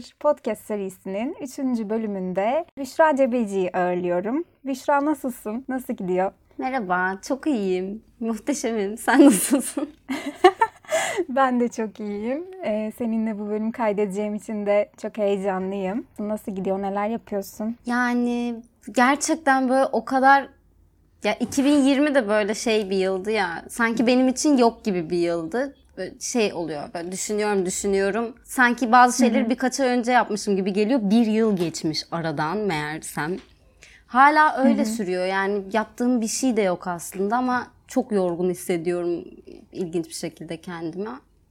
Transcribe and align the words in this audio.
bir 0.00 0.14
podcast 0.20 0.66
serisinin 0.66 1.36
3. 1.40 1.58
bölümünde 1.58 2.64
Büşra 2.78 3.16
Cebeci'yi 3.16 3.70
ağırlıyorum. 3.72 4.44
Büşra 4.64 5.04
nasılsın? 5.04 5.64
Nasıl 5.68 5.94
gidiyor? 5.94 6.32
Merhaba, 6.58 7.18
çok 7.22 7.46
iyiyim. 7.46 8.02
Muhteşemim. 8.20 8.98
Sen 8.98 9.26
nasılsın? 9.26 9.90
ben 11.28 11.60
de 11.60 11.68
çok 11.68 12.00
iyiyim. 12.00 12.44
Ee, 12.64 12.92
seninle 12.98 13.38
bu 13.38 13.48
bölüm 13.48 13.72
kaydedeceğim 13.72 14.34
için 14.34 14.66
de 14.66 14.90
çok 15.02 15.18
heyecanlıyım. 15.18 16.06
Nasıl 16.18 16.52
gidiyor? 16.52 16.82
Neler 16.82 17.08
yapıyorsun? 17.08 17.76
Yani 17.86 18.62
gerçekten 18.92 19.68
böyle 19.68 19.86
o 19.86 20.04
kadar 20.04 20.48
ya 21.24 21.34
2020 21.34 22.14
de 22.14 22.28
böyle 22.28 22.54
şey 22.54 22.90
bir 22.90 22.96
yıldı 22.96 23.30
ya. 23.30 23.64
Sanki 23.68 24.06
benim 24.06 24.28
için 24.28 24.56
yok 24.56 24.84
gibi 24.84 25.10
bir 25.10 25.18
yıldı. 25.18 25.74
Böyle 26.00 26.20
şey 26.20 26.52
oluyor. 26.52 26.94
Böyle 26.94 27.12
düşünüyorum, 27.12 27.66
düşünüyorum. 27.66 28.34
Sanki 28.44 28.92
bazı 28.92 29.18
şeyleri 29.18 29.50
birkaç 29.50 29.80
ay 29.80 29.88
önce 29.88 30.12
yapmışım 30.12 30.56
gibi 30.56 30.72
geliyor. 30.72 31.00
Bir 31.02 31.26
yıl 31.26 31.56
geçmiş 31.56 32.04
aradan 32.10 32.58
meğersem. 32.58 33.36
Hala 34.06 34.56
öyle 34.56 34.84
sürüyor. 34.84 35.26
Yani 35.26 35.62
yaptığım 35.72 36.20
bir 36.20 36.28
şey 36.28 36.56
de 36.56 36.62
yok 36.62 36.86
aslında 36.86 37.36
ama 37.36 37.66
çok 37.86 38.12
yorgun 38.12 38.50
hissediyorum 38.50 39.24
ilginç 39.72 40.08
bir 40.08 40.14
şekilde 40.14 40.56
kendime. 40.56 41.10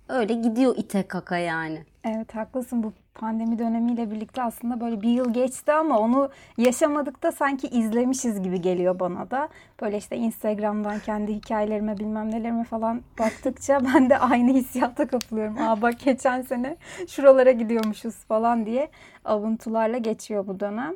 Öyle 0.10 0.34
gidiyor 0.34 0.78
ite 0.78 1.04
kaka 1.04 1.38
yani. 1.38 1.86
Evet 2.04 2.36
haklısın 2.36 2.84
bu 2.84 2.94
pandemi 3.20 3.60
dönemiyle 3.60 4.12
birlikte 4.12 4.44
aslında 4.44 4.82
böyle 4.82 5.02
bir 5.02 5.10
yıl 5.10 5.34
geçti 5.34 5.72
ama 5.74 6.00
onu 6.00 6.30
yaşamadık 6.58 7.24
da 7.24 7.32
sanki 7.32 7.68
izlemişiz 7.68 8.42
gibi 8.42 8.62
geliyor 8.62 9.00
bana 9.00 9.32
da. 9.32 9.50
Böyle 9.82 9.98
işte 9.98 10.18
Instagram'dan 10.18 11.00
kendi 11.00 11.34
hikayelerime 11.34 11.98
bilmem 11.98 12.32
nelerime 12.32 12.64
falan 12.64 13.02
baktıkça 13.20 13.80
ben 13.96 14.10
de 14.10 14.18
aynı 14.18 14.54
hissiyata 14.54 15.08
kapılıyorum. 15.08 15.58
Aa 15.58 15.82
bak 15.82 16.00
geçen 16.00 16.42
sene 16.42 16.78
şuralara 17.08 17.52
gidiyormuşuz 17.52 18.16
falan 18.16 18.66
diye 18.66 18.90
avuntularla 19.26 19.98
geçiyor 19.98 20.48
bu 20.48 20.60
dönem. 20.60 20.94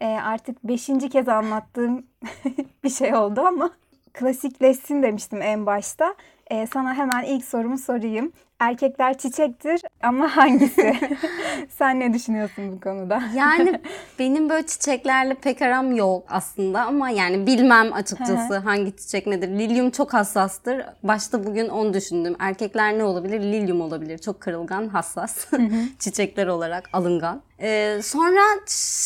Ee, 0.00 0.06
artık 0.06 0.64
beşinci 0.64 1.08
kez 1.08 1.28
anlattığım 1.28 2.06
bir 2.84 2.90
şey 2.90 3.14
oldu 3.14 3.40
ama 3.40 3.70
klasikleşsin 4.12 5.02
demiştim 5.02 5.42
en 5.42 5.66
başta. 5.66 6.14
Ee, 6.50 6.66
sana 6.66 6.94
hemen 6.94 7.22
ilk 7.22 7.44
sorumu 7.44 7.78
sorayım. 7.78 8.32
Erkekler 8.58 9.18
çiçektir 9.18 9.80
ama 10.02 10.36
hangisi? 10.36 10.94
Sen 11.68 12.00
ne 12.00 12.14
düşünüyorsun 12.14 12.72
bu 12.72 12.80
konuda? 12.80 13.22
Yani 13.34 13.80
benim 14.18 14.48
böyle 14.48 14.66
çiçeklerle 14.66 15.34
pek 15.34 15.62
aram 15.62 15.96
yok 15.96 16.24
aslında 16.28 16.82
ama 16.82 17.10
yani 17.10 17.46
bilmem 17.46 17.92
açıkçası 17.92 18.56
hangi 18.56 18.96
çiçek 18.96 19.26
nedir. 19.26 19.48
Lilyum 19.48 19.90
çok 19.90 20.14
hassastır. 20.14 20.82
Başta 21.02 21.44
bugün 21.46 21.68
onu 21.68 21.94
düşündüm. 21.94 22.36
Erkekler 22.38 22.98
ne 22.98 23.04
olabilir? 23.04 23.40
Lilyum 23.40 23.80
olabilir. 23.80 24.18
Çok 24.18 24.40
kırılgan, 24.40 24.88
hassas. 24.88 25.46
Çiçekler 25.98 26.46
olarak 26.46 26.88
alıngan. 26.92 27.42
Ee, 27.60 28.00
sonra 28.02 28.40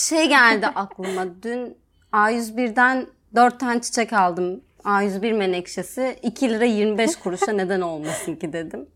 şey 0.01 0.29
geldi 0.29 0.67
aklıma. 0.67 1.25
Dün 1.43 1.77
A101'den 2.13 3.07
4 3.35 3.61
tane 3.61 3.81
çiçek 3.81 4.13
aldım. 4.13 4.61
A101 4.85 5.33
menekşesi 5.33 6.17
2 6.23 6.51
lira 6.51 6.65
25 6.65 7.17
kuruşa 7.17 7.53
neden 7.53 7.81
olmasın 7.81 8.35
ki 8.37 8.53
dedim. 8.53 8.87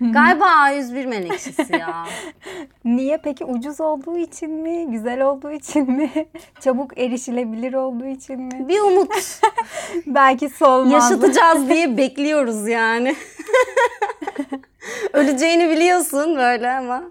Galiba 0.00 0.44
A101 0.44 1.06
menekşesi 1.06 1.72
ya. 1.72 2.06
Niye 2.84 3.18
peki 3.24 3.44
ucuz 3.44 3.80
olduğu 3.80 4.18
için 4.18 4.50
mi? 4.50 4.90
Güzel 4.90 5.20
olduğu 5.22 5.50
için 5.50 5.90
mi? 5.92 6.10
Çabuk 6.60 6.98
erişilebilir 6.98 7.74
olduğu 7.74 8.06
için 8.06 8.40
mi? 8.40 8.68
Bir 8.68 8.80
umut. 8.80 9.12
Belki 10.06 10.48
solmaz. 10.48 10.92
Yaşatacağız 10.92 11.68
diye 11.68 11.96
bekliyoruz 11.96 12.68
yani. 12.68 13.16
Öleceğini 15.12 15.70
biliyorsun 15.70 16.36
böyle 16.36 16.70
ama. 16.70 17.02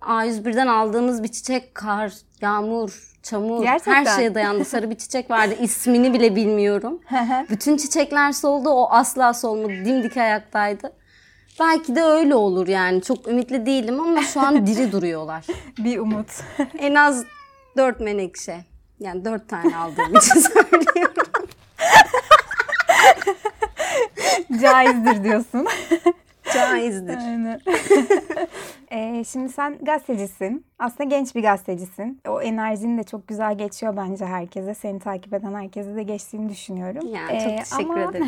A101'den 0.00 0.66
aldığımız 0.66 1.22
bir 1.22 1.28
çiçek 1.28 1.74
kar, 1.74 2.12
yağmur, 2.40 3.12
çamur 3.22 3.62
Gerçekten. 3.62 3.92
her 4.04 4.16
şeye 4.16 4.34
dayandı. 4.34 4.64
Sarı 4.64 4.90
bir 4.90 4.98
çiçek 4.98 5.30
vardı. 5.30 5.54
İsmini 5.60 6.12
bile 6.14 6.36
bilmiyorum. 6.36 7.00
Bütün 7.50 7.76
çiçekler 7.76 8.32
soldu. 8.32 8.68
O 8.68 8.88
asla 8.90 9.34
solmadı. 9.34 9.72
Dimdik 9.84 10.16
ayaktaydı. 10.16 10.92
Belki 11.60 11.96
de 11.96 12.02
öyle 12.02 12.34
olur 12.34 12.68
yani. 12.68 13.02
Çok 13.02 13.28
ümitli 13.28 13.66
değilim 13.66 14.00
ama 14.00 14.22
şu 14.22 14.40
an 14.40 14.66
diri 14.66 14.92
duruyorlar. 14.92 15.44
bir 15.78 15.98
umut. 15.98 16.26
En 16.78 16.94
az 16.94 17.24
dört 17.76 18.00
menekşe. 18.00 18.64
Yani 19.00 19.24
dört 19.24 19.48
tane 19.48 19.76
aldığım 19.76 20.16
için 20.16 20.40
söylüyorum. 20.40 21.26
Caizdir 24.62 25.24
diyorsun. 25.24 25.66
Caizdir. 26.54 27.16
Aynen. 27.16 27.60
Ee, 28.92 29.24
şimdi 29.24 29.48
sen 29.48 29.78
gazetecisin. 29.82 30.64
Aslında 30.78 31.04
genç 31.04 31.34
bir 31.34 31.42
gazetecisin. 31.42 32.20
O 32.28 32.40
enerjin 32.42 32.98
de 32.98 33.02
çok 33.02 33.28
güzel 33.28 33.58
geçiyor 33.58 33.96
bence 33.96 34.24
herkese. 34.26 34.74
Seni 34.74 34.98
takip 34.98 35.34
eden 35.34 35.54
herkese 35.54 35.94
de 35.96 36.02
geçtiğini 36.02 36.48
düşünüyorum. 36.48 37.06
Yani 37.14 37.38
çok 37.42 37.52
Ee, 37.52 37.56
teşekkür 37.56 37.84
ama 37.84 38.00
ederim. 38.00 38.26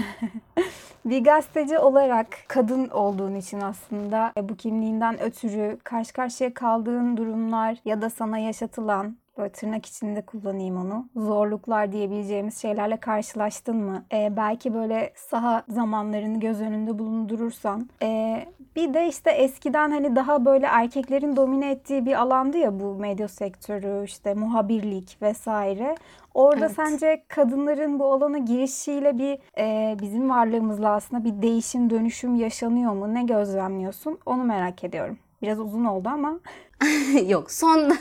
bir 1.04 1.24
gazeteci 1.24 1.78
olarak 1.78 2.26
kadın 2.48 2.88
olduğun 2.88 3.34
için 3.34 3.60
aslında 3.60 4.32
e, 4.36 4.48
bu 4.48 4.56
kimliğinden 4.56 5.20
ötürü 5.22 5.78
karşı 5.84 6.12
karşıya 6.12 6.54
kaldığın 6.54 7.16
durumlar 7.16 7.76
ya 7.84 8.02
da 8.02 8.10
sana 8.10 8.38
yaşatılan 8.38 9.16
böyle 9.38 9.52
tırnak 9.52 9.86
içinde 9.86 10.22
kullanayım 10.22 10.76
onu. 10.76 11.08
Zorluklar 11.16 11.92
diyebileceğimiz 11.92 12.58
şeylerle 12.62 12.96
karşılaştın 12.96 13.76
mı? 13.76 14.04
Ee, 14.12 14.32
belki 14.36 14.74
böyle 14.74 15.12
saha 15.16 15.62
zamanlarını 15.68 16.40
göz 16.40 16.60
önünde 16.60 16.98
bulundurursan. 16.98 17.88
Ee, 18.02 18.46
bir 18.76 18.94
de 18.94 19.08
işte 19.08 19.30
eskiden 19.30 19.90
hani 19.90 20.16
daha 20.16 20.44
böyle 20.44 20.66
erkeklerin 20.66 21.36
domine 21.36 21.70
ettiği 21.70 22.06
bir 22.06 22.20
alandı 22.20 22.58
ya 22.58 22.80
bu 22.80 22.94
medya 22.94 23.28
sektörü, 23.28 24.04
işte 24.04 24.34
muhabirlik 24.34 25.18
vesaire. 25.22 25.94
Orada 26.34 26.66
Evet. 26.66 26.76
sence 26.76 27.24
kadınların 27.28 27.98
bu 27.98 28.12
alana 28.12 28.38
girişiyle 28.38 29.18
bir 29.18 29.38
e, 29.58 29.96
bizim 30.02 30.30
varlığımızla 30.30 30.90
aslında 30.90 31.24
bir 31.24 31.42
değişim 31.42 31.90
dönüşüm 31.90 32.34
yaşanıyor 32.34 32.92
mu? 32.92 33.14
Ne 33.14 33.22
gözlemliyorsun? 33.22 34.18
Onu 34.26 34.44
merak 34.44 34.84
ediyorum. 34.84 35.18
Biraz 35.42 35.60
uzun 35.60 35.84
oldu 35.84 36.08
ama. 36.08 36.40
Yok 37.28 37.50
son 37.50 37.92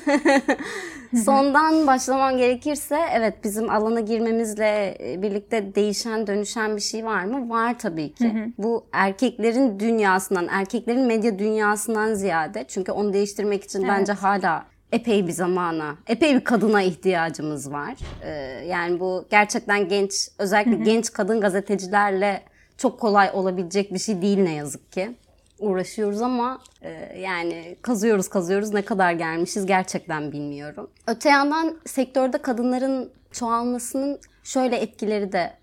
sondan 1.25 1.87
başlamam 1.87 2.37
gerekirse 2.37 2.99
evet 3.13 3.43
bizim 3.43 3.69
alana 3.69 3.99
girmemizle 3.99 4.97
birlikte 5.21 5.75
değişen 5.75 6.27
dönüşen 6.27 6.75
bir 6.75 6.81
şey 6.81 7.05
var 7.05 7.25
mı? 7.25 7.49
Var 7.49 7.79
tabii 7.79 8.13
ki. 8.13 8.53
Bu 8.57 8.85
erkeklerin 8.91 9.79
dünyasından, 9.79 10.47
erkeklerin 10.47 11.05
medya 11.05 11.39
dünyasından 11.39 12.13
ziyade 12.13 12.65
çünkü 12.67 12.91
onu 12.91 13.13
değiştirmek 13.13 13.63
için 13.63 13.87
bence 13.87 14.13
hala 14.13 14.65
epey 14.91 15.27
bir 15.27 15.31
zamana, 15.31 15.95
epey 16.07 16.35
bir 16.35 16.43
kadına 16.43 16.81
ihtiyacımız 16.81 17.71
var. 17.71 17.93
Ee, 18.23 18.29
yani 18.67 18.99
bu 18.99 19.25
gerçekten 19.29 19.87
genç, 19.87 20.13
özellikle 20.37 20.75
genç 20.83 21.11
kadın 21.13 21.41
gazetecilerle 21.41 22.43
çok 22.77 22.99
kolay 22.99 23.29
olabilecek 23.33 23.93
bir 23.93 23.99
şey 23.99 24.21
değil 24.21 24.39
ne 24.39 24.53
yazık 24.53 24.91
ki 24.91 25.11
uğraşıyoruz 25.61 26.21
ama 26.21 26.61
e, 26.81 27.19
yani 27.19 27.75
kazıyoruz 27.81 28.29
kazıyoruz 28.29 28.73
ne 28.73 28.81
kadar 28.81 29.11
gelmişiz 29.11 29.65
gerçekten 29.65 30.31
bilmiyorum. 30.31 30.89
Öte 31.07 31.29
yandan 31.29 31.79
sektörde 31.85 32.37
kadınların 32.37 33.11
çoğalmasının 33.31 34.19
şöyle 34.43 34.75
etkileri 34.75 35.31
de 35.31 35.53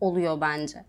oluyor 0.00 0.40
bence. 0.40 0.84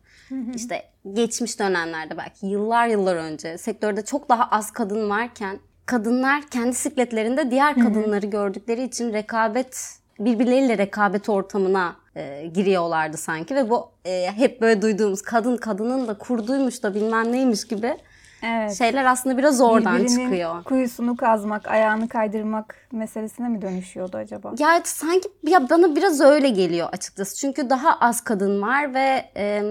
İşte 0.56 0.84
geçmiş 1.14 1.60
dönemlerde 1.60 2.18
belki 2.18 2.46
yıllar 2.46 2.88
yıllar 2.88 3.16
önce 3.16 3.58
sektörde 3.58 4.06
çok 4.06 4.30
daha 4.30 4.44
az 4.44 4.72
kadın 4.72 5.10
varken 5.10 5.60
kadınlar 5.86 6.42
kendi 6.52 6.74
sikletlerinde 6.74 7.52
diğer 7.52 7.76
kadınları 7.76 8.26
gördükleri 8.26 8.84
için 8.84 9.14
rekabet 9.14 10.00
birbirleriyle 10.20 10.78
rekabet 10.78 11.30
ortamına 11.30 11.96
e, 12.16 12.52
giriyorlardı 12.54 13.18
sanki 13.18 13.56
ve 13.56 13.70
bu 13.70 13.92
e, 14.06 14.32
hep 14.32 14.62
böyle 14.62 14.82
duyduğumuz 14.82 15.22
kadın 15.22 15.58
kadının 15.58 16.08
da 16.08 16.18
kurduymuş 16.18 16.84
da 16.84 16.96
bilmem 16.96 17.32
neymiş 17.32 17.68
gibi 17.68 17.98
Evet. 18.44 18.78
şeyler 18.78 19.06
aslında 19.06 19.38
biraz 19.38 19.62
oradan 19.62 20.00
Birbirinin 20.00 20.24
çıkıyor. 20.24 20.64
kuyusunu 20.64 21.18
kazmak, 21.18 21.68
ayağını 21.68 22.08
kaydırmak 22.08 22.88
meselesine 22.92 23.48
mi 23.48 23.62
dönüşüyordu 23.62 24.18
acaba? 24.18 24.54
Ya 24.60 24.82
sanki 24.84 25.30
ya 25.44 25.70
bana 25.70 25.96
biraz 25.96 26.22
öyle 26.22 26.50
geliyor 26.50 26.90
açıkçası. 26.92 27.36
Çünkü 27.38 27.70
daha 27.70 28.00
az 28.00 28.22
kadın 28.22 28.62
var 28.62 28.94
ve 28.94 29.32
e, 29.38 29.64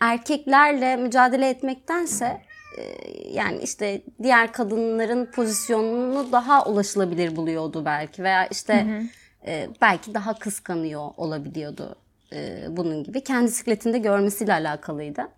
erkeklerle 0.00 0.96
mücadele 0.96 1.48
etmektense 1.48 2.40
e, 2.78 2.82
yani 3.30 3.58
işte 3.62 4.02
diğer 4.22 4.52
kadınların 4.52 5.26
pozisyonunu 5.26 6.32
daha 6.32 6.64
ulaşılabilir 6.64 7.36
buluyordu 7.36 7.84
belki 7.84 8.22
veya 8.22 8.46
işte 8.46 8.86
e, 9.46 9.68
belki 9.80 10.14
daha 10.14 10.38
kıskanıyor 10.38 11.10
olabiliyordu 11.16 11.96
e, 12.32 12.64
bunun 12.68 13.04
gibi. 13.04 13.24
Kendi 13.24 13.50
sikletinde 13.50 13.98
görmesiyle 13.98 14.52
alakalıydı. 14.54 15.28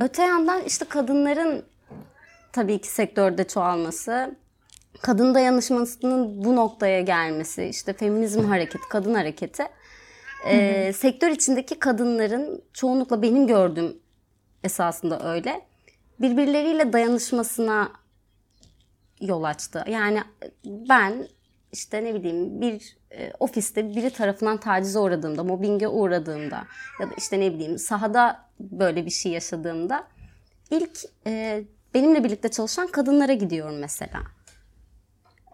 Öte 0.00 0.22
yandan 0.22 0.62
işte 0.62 0.84
kadınların 0.84 1.64
tabii 2.52 2.80
ki 2.80 2.88
sektörde 2.88 3.46
çoğalması, 3.46 4.36
kadın 5.02 5.34
dayanışmasının 5.34 6.44
bu 6.44 6.56
noktaya 6.56 7.00
gelmesi, 7.00 7.64
işte 7.64 7.92
feminizm 7.92 8.44
hareketi, 8.44 8.88
kadın 8.90 9.14
hareketi, 9.14 9.62
e, 10.46 10.92
sektör 10.92 11.30
içindeki 11.30 11.78
kadınların 11.78 12.62
çoğunlukla 12.72 13.22
benim 13.22 13.46
gördüğüm 13.46 13.96
esasında 14.64 15.32
öyle, 15.32 15.66
birbirleriyle 16.20 16.92
dayanışmasına 16.92 17.92
yol 19.20 19.42
açtı. 19.42 19.84
Yani 19.88 20.22
ben 20.64 21.28
işte 21.72 22.04
ne 22.04 22.14
bileyim 22.14 22.60
bir 22.60 22.96
e, 23.10 23.32
ofiste 23.40 23.96
biri 23.96 24.10
tarafından 24.10 24.60
tacize 24.60 24.98
uğradığımda, 24.98 25.44
mobbinge 25.44 25.88
uğradığımda 25.88 26.64
ya 27.00 27.10
da 27.10 27.14
işte 27.18 27.40
ne 27.40 27.54
bileyim 27.54 27.78
sahada 27.78 28.48
böyle 28.60 29.06
bir 29.06 29.10
şey 29.10 29.32
yaşadığımda 29.32 30.06
ilk 30.70 30.98
e, 31.26 31.64
benimle 31.94 32.24
birlikte 32.24 32.48
çalışan 32.48 32.86
kadınlara 32.86 33.32
gidiyorum 33.32 33.78
mesela. 33.78 34.20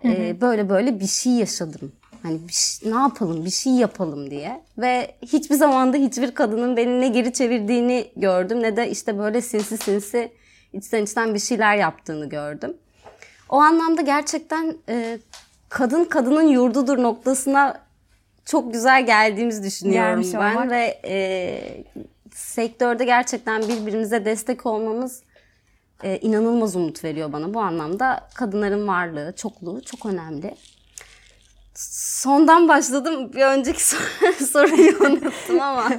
E, 0.05 0.41
böyle 0.41 0.69
böyle 0.69 1.01
bir 1.01 1.07
şey 1.07 1.33
yaşadım. 1.33 1.93
Hani 2.23 2.49
bir 2.49 2.53
şey- 2.53 2.91
ne 2.93 2.97
yapalım, 2.97 3.45
bir 3.45 3.51
şey 3.51 3.73
yapalım 3.73 4.31
diye. 4.31 4.63
Ve 4.79 5.15
hiçbir 5.23 5.55
zamanda 5.55 5.97
hiçbir 5.97 6.35
kadının 6.35 6.77
beni 6.77 7.01
ne 7.01 7.09
geri 7.09 7.33
çevirdiğini 7.33 8.11
gördüm 8.17 8.63
ne 8.63 8.77
de 8.77 8.91
işte 8.91 9.19
böyle 9.19 9.41
sinsi 9.41 9.79
sinsi 9.79 10.33
içten 10.73 11.03
içten 11.05 11.35
bir 11.35 11.39
şeyler 11.39 11.77
yaptığını 11.77 12.29
gördüm. 12.29 12.77
O 13.49 13.57
anlamda 13.57 14.03
gerçekten 14.03 14.77
e, 14.89 15.19
kadın 15.69 16.05
kadının 16.05 16.43
yurdudur 16.49 17.03
noktasına 17.03 17.81
çok 18.45 18.73
güzel 18.73 19.07
geldiğimizi 19.07 19.63
düşünüyorum 19.63 20.11
Gelmiş 20.23 20.29
ben 20.35 20.39
olmak. 20.55 20.71
ve 20.71 21.01
e, 21.05 21.85
sektörde 22.35 23.05
gerçekten 23.05 23.63
birbirimize 23.69 24.25
destek 24.25 24.67
olmamız 24.67 25.23
e, 26.03 26.19
inanılmaz 26.19 26.77
umut 26.77 27.05
veriyor 27.05 27.33
bana. 27.33 27.55
Bu 27.55 27.61
anlamda 27.61 28.29
kadınların 28.35 28.89
varlığı, 28.89 29.33
çokluğu 29.37 29.83
çok 29.85 30.07
önemli. 30.07 30.55
Sondan 31.75 32.69
başladım. 32.69 33.33
Bir 33.35 33.43
önceki 33.43 33.85
sor- 33.89 34.33
soruyu 34.47 34.99
unuttum 35.01 35.61
ama. 35.61 35.85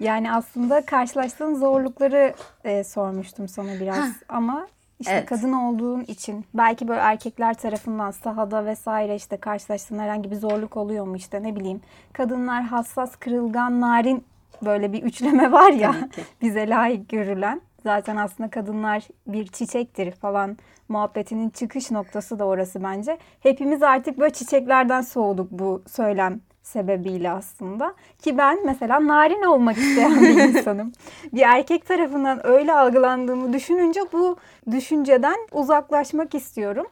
Yani 0.00 0.32
aslında 0.32 0.86
karşılaştığın 0.86 1.54
zorlukları 1.54 2.34
e, 2.64 2.84
sormuştum 2.84 3.48
sana 3.48 3.80
biraz 3.80 4.08
ama 4.28 4.66
işte 5.00 5.12
Evet. 5.12 5.28
kadın 5.28 5.52
olduğun 5.52 6.00
için 6.04 6.44
belki 6.54 6.88
böyle 6.88 7.00
erkekler 7.00 7.54
tarafından 7.54 8.10
sahada 8.10 8.66
vesaire 8.66 9.14
işte 9.16 9.36
karşılaştığın 9.36 9.98
herhangi 9.98 10.30
bir 10.30 10.36
zorluk 10.36 10.76
oluyor 10.76 11.06
mu 11.06 11.16
işte 11.16 11.42
ne 11.42 11.56
bileyim 11.56 11.80
kadınlar 12.12 12.62
hassas 12.62 13.16
kırılgan 13.16 13.80
narin 13.80 14.24
böyle 14.62 14.92
bir 14.92 15.02
üçleme 15.02 15.52
var 15.52 15.70
ya 15.72 15.94
bize 16.42 16.68
layık 16.68 17.08
görülen 17.08 17.60
zaten 17.84 18.16
aslında 18.16 18.50
kadınlar 18.50 19.02
bir 19.26 19.46
çiçektir 19.46 20.12
falan 20.12 20.56
muhabbetinin 20.88 21.50
çıkış 21.50 21.90
noktası 21.90 22.38
da 22.38 22.44
orası 22.44 22.82
bence. 22.82 23.18
Hepimiz 23.40 23.82
artık 23.82 24.18
böyle 24.18 24.32
çiçeklerden 24.32 25.00
soğuduk 25.00 25.50
bu 25.50 25.82
söylem 25.86 26.40
sebebiyle 26.62 27.30
aslında. 27.30 27.94
Ki 28.22 28.38
ben 28.38 28.66
mesela 28.66 29.06
narin 29.06 29.42
olmak 29.42 29.76
isteyen 29.78 30.20
bir 30.20 30.28
insanım. 30.48 30.92
bir 31.32 31.42
erkek 31.42 31.86
tarafından 31.86 32.46
öyle 32.46 32.72
algılandığımı 32.72 33.52
düşününce 33.52 34.00
bu 34.12 34.36
düşünceden 34.70 35.36
uzaklaşmak 35.52 36.34
istiyorum. 36.34 36.86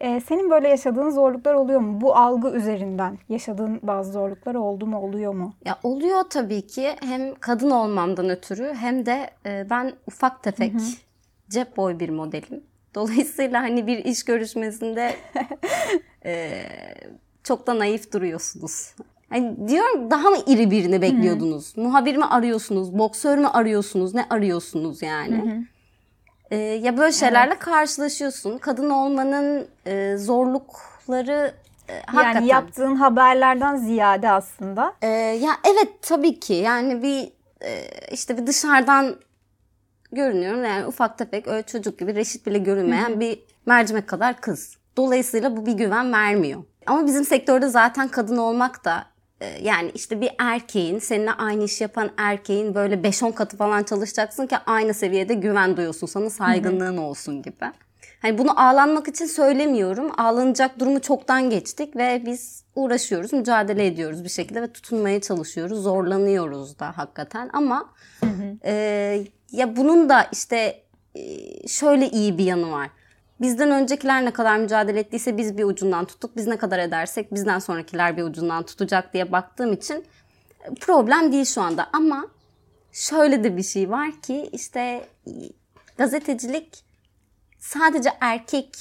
Ee, 0.00 0.20
senin 0.20 0.50
böyle 0.50 0.68
yaşadığın 0.68 1.10
zorluklar 1.10 1.54
oluyor 1.54 1.80
mu? 1.80 2.00
Bu 2.00 2.16
algı 2.16 2.50
üzerinden 2.50 3.18
yaşadığın 3.28 3.80
bazı 3.82 4.12
zorluklar 4.12 4.54
oldu 4.54 4.86
mu, 4.86 4.98
oluyor 4.98 5.34
mu? 5.34 5.54
Ya 5.64 5.78
oluyor 5.82 6.22
tabii 6.30 6.66
ki 6.66 6.96
hem 7.00 7.34
kadın 7.34 7.70
olmamdan 7.70 8.30
ötürü 8.30 8.74
hem 8.74 9.06
de 9.06 9.30
e, 9.46 9.66
ben 9.70 9.92
ufak 10.06 10.42
tefek 10.42 10.72
cep 11.50 11.76
boy 11.76 11.98
bir 12.00 12.08
modelim. 12.08 12.64
Dolayısıyla 12.94 13.62
hani 13.62 13.86
bir 13.86 14.04
iş 14.04 14.22
görüşmesinde 14.24 15.14
e, 16.24 16.62
çok 17.44 17.66
da 17.66 17.78
naif 17.78 18.12
duruyorsunuz. 18.12 18.94
Hani 19.30 19.68
diyorum 19.68 20.10
daha 20.10 20.30
mı 20.30 20.36
iri 20.46 20.70
birini 20.70 21.02
bekliyordunuz? 21.02 21.76
Muhabir 21.76 22.16
mi 22.16 22.24
arıyorsunuz? 22.24 22.98
Boksör 22.98 23.38
mü 23.38 23.46
arıyorsunuz? 23.46 24.14
Ne 24.14 24.26
arıyorsunuz 24.30 25.02
yani? 25.02 25.66
E, 26.50 26.56
ya 26.56 26.96
böyle 26.96 27.12
şeylerle 27.12 27.58
karşılaşıyorsun. 27.58 28.58
Kadın 28.58 28.90
olmanın 28.90 29.68
e, 29.86 30.16
zorlukları 30.16 31.54
e, 31.88 32.02
hakikaten. 32.06 32.32
Yani 32.32 32.46
yaptığın 32.46 32.96
haberlerden 32.96 33.76
ziyade 33.76 34.30
aslında. 34.30 34.92
Ee, 35.02 35.06
ya 35.16 35.50
evet 35.64 36.02
tabii 36.02 36.40
ki 36.40 36.54
yani 36.54 37.02
bir 37.02 37.32
e, 37.68 37.88
işte 38.12 38.38
bir 38.38 38.46
dışarıdan 38.46 39.16
görünüyorum 40.12 40.64
yani 40.64 40.86
ufak 40.86 41.18
tefek 41.18 41.48
öyle 41.48 41.62
çocuk 41.62 41.98
gibi 41.98 42.14
reşit 42.14 42.46
bile 42.46 42.58
görünmeyen 42.58 43.20
bir 43.20 43.42
mercimek 43.66 44.08
kadar 44.08 44.40
kız. 44.40 44.76
Dolayısıyla 44.96 45.56
bu 45.56 45.66
bir 45.66 45.72
güven 45.72 46.12
vermiyor. 46.12 46.62
Ama 46.86 47.06
bizim 47.06 47.24
sektörde 47.24 47.68
zaten 47.68 48.08
kadın 48.08 48.36
olmak 48.36 48.84
da 48.84 48.98
e, 48.98 49.15
yani 49.62 49.90
işte 49.94 50.20
bir 50.20 50.30
erkeğin 50.38 50.98
seninle 50.98 51.32
aynı 51.32 51.64
iş 51.64 51.80
yapan 51.80 52.10
erkeğin 52.16 52.74
böyle 52.74 52.94
5-10 52.94 53.34
katı 53.34 53.56
falan 53.56 53.82
çalışacaksın 53.82 54.46
ki 54.46 54.56
aynı 54.66 54.94
seviyede 54.94 55.34
güven 55.34 55.76
duyuyorsun 55.76 56.06
sana 56.06 56.30
saygınlığın 56.30 56.96
olsun 56.96 57.42
gibi. 57.42 57.64
Hani 58.22 58.38
bunu 58.38 58.60
ağlanmak 58.60 59.08
için 59.08 59.26
söylemiyorum. 59.26 60.12
Ağlanacak 60.16 60.80
durumu 60.80 61.00
çoktan 61.00 61.50
geçtik 61.50 61.96
ve 61.96 62.22
biz 62.26 62.64
uğraşıyoruz, 62.74 63.32
mücadele 63.32 63.86
ediyoruz 63.86 64.24
bir 64.24 64.28
şekilde 64.28 64.62
ve 64.62 64.72
tutunmaya 64.72 65.20
çalışıyoruz. 65.20 65.82
Zorlanıyoruz 65.82 66.78
da 66.78 66.98
hakikaten 66.98 67.50
ama 67.52 67.92
e, 68.64 68.72
ya 69.52 69.76
bunun 69.76 70.08
da 70.08 70.26
işte 70.32 70.82
e, 71.14 71.68
şöyle 71.68 72.10
iyi 72.10 72.38
bir 72.38 72.44
yanı 72.44 72.72
var. 72.72 72.90
Bizden 73.40 73.70
öncekiler 73.70 74.24
ne 74.24 74.30
kadar 74.30 74.56
mücadele 74.56 75.00
ettiyse 75.00 75.36
biz 75.36 75.58
bir 75.58 75.64
ucundan 75.64 76.04
tuttuk. 76.04 76.36
Biz 76.36 76.46
ne 76.46 76.56
kadar 76.56 76.78
edersek 76.78 77.34
bizden 77.34 77.58
sonrakiler 77.58 78.16
bir 78.16 78.22
ucundan 78.22 78.62
tutacak 78.62 79.14
diye 79.14 79.32
baktığım 79.32 79.72
için 79.72 80.04
e, 80.64 80.74
problem 80.74 81.32
değil 81.32 81.44
şu 81.44 81.62
anda. 81.62 81.88
Ama 81.92 82.26
şöyle 82.92 83.44
de 83.44 83.56
bir 83.56 83.62
şey 83.62 83.90
var 83.90 84.10
ki 84.22 84.48
işte 84.52 84.80
e, 85.26 85.30
gazetecilik 85.98 86.84
sadece 87.58 88.10
erkek 88.20 88.76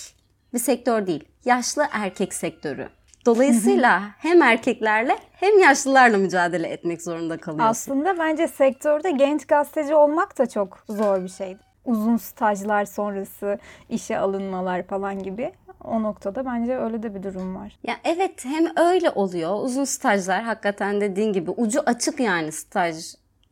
bir 0.53 0.59
sektör 0.59 1.07
değil. 1.07 1.23
Yaşlı 1.45 1.87
erkek 1.91 2.33
sektörü. 2.33 2.89
Dolayısıyla 3.25 4.03
hem 4.17 4.41
erkeklerle 4.41 5.17
hem 5.31 5.59
yaşlılarla 5.59 6.17
mücadele 6.17 6.67
etmek 6.67 7.01
zorunda 7.01 7.37
kalıyorsun. 7.37 7.71
Aslında 7.71 8.19
bence 8.19 8.47
sektörde 8.47 9.11
genç 9.11 9.45
gazeteci 9.47 9.95
olmak 9.95 10.37
da 10.37 10.49
çok 10.49 10.83
zor 10.89 11.23
bir 11.23 11.29
şey. 11.29 11.57
Uzun 11.85 12.17
stajlar 12.17 12.85
sonrası 12.85 13.59
işe 13.89 14.17
alınmalar 14.17 14.83
falan 14.83 15.23
gibi. 15.23 15.51
O 15.83 16.03
noktada 16.03 16.45
bence 16.45 16.77
öyle 16.77 17.03
de 17.03 17.15
bir 17.15 17.23
durum 17.23 17.55
var. 17.55 17.77
Ya 17.83 17.95
evet 18.03 18.45
hem 18.45 18.65
öyle 18.77 19.09
oluyor. 19.09 19.63
Uzun 19.63 19.83
stajlar 19.85 20.43
hakikaten 20.43 21.01
dediğin 21.01 21.33
gibi 21.33 21.51
ucu 21.51 21.79
açık 21.85 22.19
yani 22.19 22.51
staj 22.51 22.95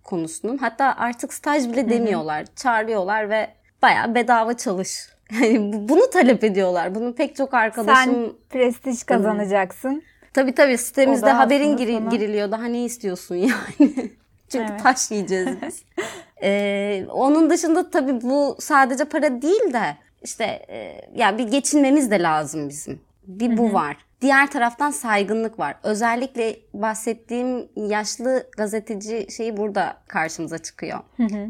konusunun. 0.03 0.57
Hatta 0.57 0.95
artık 0.97 1.33
staj 1.33 1.69
bile 1.69 1.89
demiyorlar. 1.89 2.45
Çağırıyorlar 2.55 3.29
ve 3.29 3.49
bayağı 3.81 4.15
bedava 4.15 4.53
çalış. 4.53 5.13
Yani 5.41 5.73
bu- 5.73 5.89
bunu 5.89 6.09
talep 6.09 6.43
ediyorlar. 6.43 6.95
Bunu 6.95 7.15
pek 7.15 7.35
çok 7.35 7.53
arkadaşım 7.53 8.13
Sen 8.13 8.31
prestij 8.49 9.03
kazanacaksın. 9.03 10.03
Tabii 10.33 10.55
tabii 10.55 10.77
sitemizde 10.77 11.29
haberin 11.31 11.77
giri- 11.77 11.97
sana- 11.97 12.09
giriliyor. 12.09 12.51
Daha 12.51 12.65
ne 12.65 12.83
istiyorsun 12.83 13.35
yani? 13.49 14.11
Çünkü 14.49 14.67
Evet. 14.71 14.83
taş 14.83 15.11
yiyeceğiz 15.11 15.47
biz. 15.61 15.83
Ee, 16.43 17.05
onun 17.09 17.49
dışında 17.49 17.89
tabii 17.89 18.21
bu 18.21 18.55
sadece 18.59 19.05
para 19.05 19.41
değil 19.41 19.73
de 19.73 19.97
işte 20.23 20.43
e, 20.69 21.01
ya 21.15 21.37
bir 21.37 21.47
geçinmemiz 21.47 22.11
de 22.11 22.21
lazım 22.21 22.69
bizim. 22.69 23.01
Bir 23.27 23.57
bu 23.57 23.73
var. 23.73 23.97
Diğer 24.21 24.51
taraftan 24.51 24.91
saygınlık 24.91 25.59
var. 25.59 25.75
Özellikle 25.83 26.55
bahsettiğim 26.73 27.69
yaşlı 27.75 28.47
gazeteci 28.57 29.27
şeyi 29.37 29.57
burada 29.57 29.97
karşımıza 30.07 30.57
çıkıyor. 30.57 30.99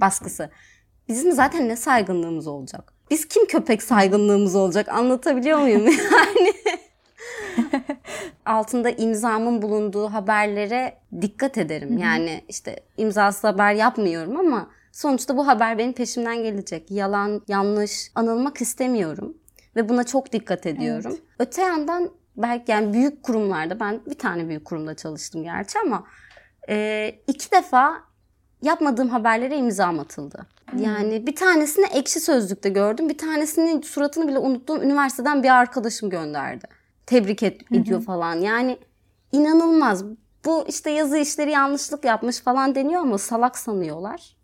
Baskısı. 0.02 0.50
Bizim 1.08 1.32
zaten 1.32 1.70
ne 1.70 1.76
saygınlığımız 1.76 2.48
olacak? 2.48 2.94
Biz 3.12 3.28
kim 3.28 3.46
köpek 3.46 3.84
saygınlığımız 3.84 4.56
olacak? 4.56 4.90
Anlatabiliyor 4.90 5.60
muyum? 5.60 5.86
Yani 6.12 6.54
altında 8.46 8.90
imzamın 8.90 9.62
bulunduğu 9.62 10.08
haberlere 10.08 10.98
dikkat 11.22 11.58
ederim. 11.58 11.98
Yani 11.98 12.42
işte 12.50 12.76
imzasız 12.98 13.44
haber 13.44 13.74
yapmıyorum 13.74 14.38
ama 14.38 14.70
sonuçta 14.94 15.38
bu 15.38 15.48
haber 15.48 15.78
benim 15.78 15.94
peşimden 15.94 16.44
gelecek. 16.44 16.92
Yalan, 16.92 17.42
yanlış 17.48 18.12
anılmak 18.16 18.62
istemiyorum 18.62 19.38
ve 19.76 19.90
buna 19.90 20.04
çok 20.04 20.32
dikkat 20.34 20.66
ediyorum. 20.66 21.18
Öte 21.40 21.62
yandan 21.62 22.10
belki 22.38 22.72
yani 22.72 22.94
büyük 22.94 23.24
kurumlarda 23.24 23.80
ben 23.80 24.02
bir 24.06 24.18
tane 24.18 24.50
büyük 24.50 24.66
kurumda 24.66 24.96
çalıştım 24.96 25.44
gerçi 25.44 25.80
ama 25.80 26.04
e, 26.70 27.10
iki 27.28 27.52
defa 27.52 27.94
yapmadığım 28.62 29.10
haberlere 29.10 29.58
imzam 29.58 30.00
atıldı. 30.00 30.46
Yani 30.78 31.28
bir 31.28 31.36
tanesini 31.36 31.86
ekşi 31.86 32.20
sözlükte 32.20 32.70
gördüm. 32.70 33.10
Bir 33.10 33.18
tanesinin 33.18 33.82
suratını 33.82 34.28
bile 34.28 34.40
unuttuğum 34.40 34.84
üniversiteden 34.84 35.44
bir 35.44 35.50
arkadaşım 35.50 36.10
gönderdi. 36.10 36.66
Tebrik 37.06 37.44
et, 37.44 37.62
ediyor 37.72 38.02
falan. 38.02 38.36
Yani 38.36 38.78
inanılmaz. 39.32 40.04
Bu 40.46 40.66
işte 40.68 40.92
yazı 40.92 41.18
işleri 41.18 41.52
yanlışlık 41.52 42.06
yapmış 42.06 42.40
falan 42.40 42.76
deniyor 42.76 43.02
ama 43.02 43.18
salak 43.18 43.58
sanıyorlar 43.58 44.36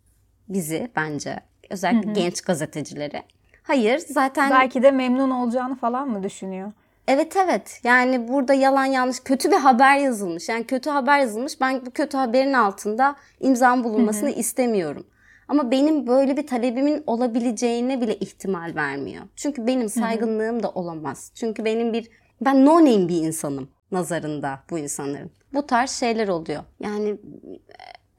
bizi 0.50 0.90
bence. 0.96 1.40
Özellikle 1.70 2.12
genç 2.12 2.40
gazetecileri. 2.40 3.22
Hayır 3.62 3.98
zaten 3.98 4.50
Belki 4.50 4.82
de 4.82 4.90
memnun 4.90 5.30
olacağını 5.30 5.76
falan 5.76 6.08
mı 6.08 6.22
düşünüyor? 6.22 6.72
Evet 7.08 7.36
evet 7.36 7.80
yani 7.84 8.28
burada 8.28 8.54
yalan 8.54 8.84
yanlış 8.84 9.20
kötü 9.20 9.50
bir 9.50 9.56
haber 9.56 9.98
yazılmış. 9.98 10.48
Yani 10.48 10.64
kötü 10.64 10.90
haber 10.90 11.18
yazılmış 11.18 11.60
ben 11.60 11.86
bu 11.86 11.90
kötü 11.90 12.16
haberin 12.16 12.52
altında 12.52 13.16
imzam 13.40 13.84
bulunmasını 13.84 14.30
istemiyorum. 14.30 15.06
Ama 15.48 15.70
benim 15.70 16.06
böyle 16.06 16.36
bir 16.36 16.46
talebimin 16.46 17.04
olabileceğine 17.06 18.00
bile 18.00 18.16
ihtimal 18.16 18.72
vermiyor. 18.74 19.24
Çünkü 19.36 19.66
benim 19.66 19.88
saygınlığım 19.88 20.62
da 20.62 20.70
olamaz. 20.70 21.32
Çünkü 21.34 21.64
benim 21.64 21.92
bir 21.92 22.10
ben 22.40 22.66
no 22.66 22.74
name 22.74 23.08
bir 23.08 23.16
insanım 23.16 23.70
nazarında 23.92 24.60
bu 24.70 24.78
insanların. 24.78 25.30
Bu 25.54 25.66
tarz 25.66 25.90
şeyler 25.90 26.28
oluyor. 26.28 26.62
Yani 26.80 27.16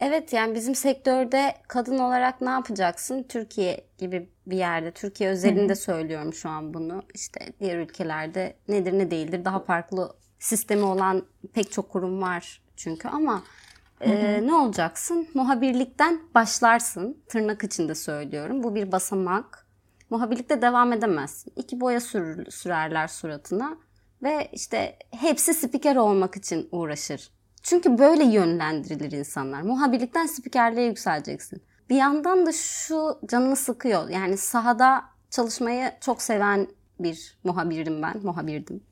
evet 0.01 0.33
yani 0.33 0.55
bizim 0.55 0.75
sektörde 0.75 1.55
kadın 1.67 1.99
olarak 1.99 2.41
ne 2.41 2.49
yapacaksın? 2.49 3.23
Türkiye 3.23 3.87
gibi 3.97 4.29
bir 4.47 4.57
yerde, 4.57 4.91
Türkiye 4.91 5.29
özelinde 5.29 5.75
söylüyorum 5.75 6.33
şu 6.33 6.49
an 6.49 6.73
bunu. 6.73 7.03
İşte 7.13 7.39
diğer 7.59 7.77
ülkelerde 7.77 8.55
nedir 8.67 8.93
ne 8.93 9.11
değildir 9.11 9.45
daha 9.45 9.59
farklı 9.59 10.15
sistemi 10.39 10.83
olan 10.83 11.25
pek 11.53 11.71
çok 11.71 11.89
kurum 11.89 12.21
var 12.21 12.61
çünkü 12.75 13.07
ama 13.07 13.43
e, 14.01 14.41
ne 14.47 14.53
olacaksın? 14.53 15.27
Muhabirlikten 15.33 16.21
başlarsın. 16.35 17.23
Tırnak 17.27 17.63
içinde 17.63 17.95
söylüyorum. 17.95 18.63
Bu 18.63 18.75
bir 18.75 18.91
basamak. 18.91 19.67
Muhabirlikte 20.09 20.61
devam 20.61 20.93
edemezsin. 20.93 21.53
İki 21.55 21.81
boya 21.81 21.99
sürür, 21.99 22.51
sürerler 22.51 23.07
suratına 23.07 23.77
ve 24.23 24.49
işte 24.51 24.99
hepsi 25.11 25.53
spiker 25.53 25.95
olmak 25.95 26.37
için 26.37 26.69
uğraşır. 26.71 27.31
Çünkü 27.63 27.97
böyle 27.97 28.23
yönlendirilir 28.23 29.11
insanlar. 29.11 29.61
Muhabirlikten 29.61 30.25
spikerliğe 30.25 30.87
yükseleceksin. 30.87 31.61
Bir 31.89 31.95
yandan 31.95 32.45
da 32.45 32.51
şu 32.51 33.19
canını 33.25 33.55
sıkıyor. 33.55 34.09
Yani 34.09 34.37
sahada 34.37 35.03
çalışmayı 35.29 35.91
çok 36.01 36.21
seven 36.21 36.67
bir 36.99 37.37
muhabirdim 37.43 38.01
ben. 38.01 38.17
Muhabirdim. 38.23 38.83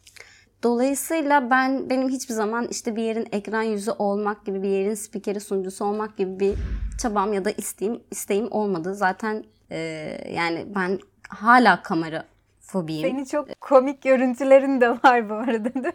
Dolayısıyla 0.64 1.50
ben 1.50 1.90
benim 1.90 2.10
hiçbir 2.10 2.34
zaman 2.34 2.68
işte 2.68 2.96
bir 2.96 3.04
yerin 3.04 3.28
ekran 3.32 3.62
yüzü 3.62 3.92
olmak 3.92 4.46
gibi 4.46 4.64
bir 4.64 4.70
yerin 4.70 4.94
spikeri 4.94 5.40
sunucusu 5.40 5.86
olmak 5.86 6.18
gibi 6.18 6.40
bir 6.40 6.56
çabam 7.02 7.34
ya 7.34 7.46
da 7.46 7.52
isteğim 7.52 8.04
isteğim 8.12 8.52
olmadı. 8.52 8.96
Zaten 8.96 9.44
e, 9.72 9.78
yani 10.36 10.66
ben 10.76 11.00
hala 11.30 11.84
kamera 11.84 12.26
fobiyim. 12.60 13.10
Seni 13.10 13.28
çok 13.28 13.62
komik 13.62 14.02
görüntülerin 14.02 14.82
de 14.82 14.90
var 14.90 15.30
bu 15.30 15.34
arada 15.34 15.74
değil 15.74 15.86
mi? 15.86 15.94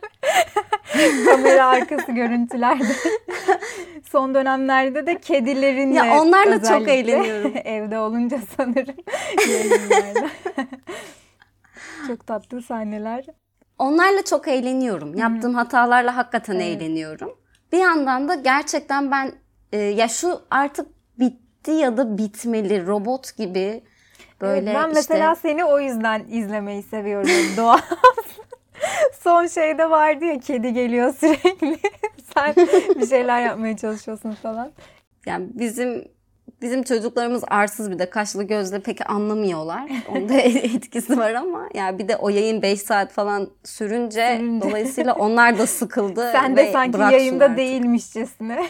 Kamera 1.26 1.66
arkası 1.66 2.12
görüntülerde. 2.12 2.84
Son 4.10 4.34
dönemlerde 4.34 5.06
de 5.06 5.18
kedilerinle 5.18 5.96
Ya 5.96 6.20
onlarla 6.22 6.62
çok 6.62 6.88
eğleniyorum. 6.88 7.52
Evde 7.64 7.98
olunca 7.98 8.38
sanırım 8.56 8.96
çok 12.06 12.26
tatlı 12.26 12.62
sahneler. 12.62 13.26
Onlarla 13.78 14.24
çok 14.24 14.48
eğleniyorum. 14.48 15.14
Yaptığım 15.14 15.54
hatalarla 15.54 16.16
hakikaten 16.16 16.60
eğleniyorum. 16.60 17.38
Bir 17.72 17.78
yandan 17.78 18.28
da 18.28 18.34
gerçekten 18.34 19.10
ben 19.10 19.32
e, 19.72 19.78
ya 19.78 20.08
şu 20.08 20.40
artık 20.50 20.88
bitti 21.18 21.70
ya 21.70 21.96
da 21.96 22.18
bitmeli 22.18 22.86
robot 22.86 23.36
gibi 23.36 23.82
böyle 24.40 24.70
Evet, 24.70 24.82
ben 24.82 24.88
işte 24.88 24.94
mesela 24.94 25.34
seni 25.34 25.64
o 25.64 25.80
yüzden 25.80 26.24
izlemeyi 26.28 26.82
seviyorum. 26.82 27.56
Doğa. 27.56 27.80
Son 29.20 29.46
şeyde 29.46 29.90
vardı 29.90 30.24
ya 30.24 30.38
kedi 30.40 30.72
geliyor 30.72 31.14
sürekli. 31.14 31.78
Sen 32.34 32.54
bir 33.00 33.06
şeyler 33.06 33.40
yapmaya 33.42 33.76
çalışıyorsun 33.76 34.32
falan. 34.32 34.72
yani 35.26 35.46
bizim 35.54 36.08
bizim 36.62 36.82
çocuklarımız 36.82 37.44
arsız 37.48 37.90
bir 37.90 37.98
de 37.98 38.10
kaşlı 38.10 38.42
gözle 38.42 38.80
pek 38.80 39.10
anlamıyorlar. 39.10 39.90
Onda 40.08 40.34
etkisi 40.40 41.18
var 41.18 41.34
ama 41.34 41.68
ya 41.74 41.98
bir 41.98 42.08
de 42.08 42.16
o 42.16 42.28
yayın 42.28 42.62
5 42.62 42.80
saat 42.80 43.12
falan 43.12 43.50
sürünce, 43.64 44.36
Sürünce. 44.38 44.66
dolayısıyla 44.68 45.14
onlar 45.14 45.58
da 45.58 45.66
sıkıldı 45.66 46.28
Sen 46.32 46.56
ve 46.56 46.66
de 46.66 46.72
sanki 46.72 46.98
yayında 47.00 47.44
artık. 47.44 47.58
değilmişçesine. 47.58 48.66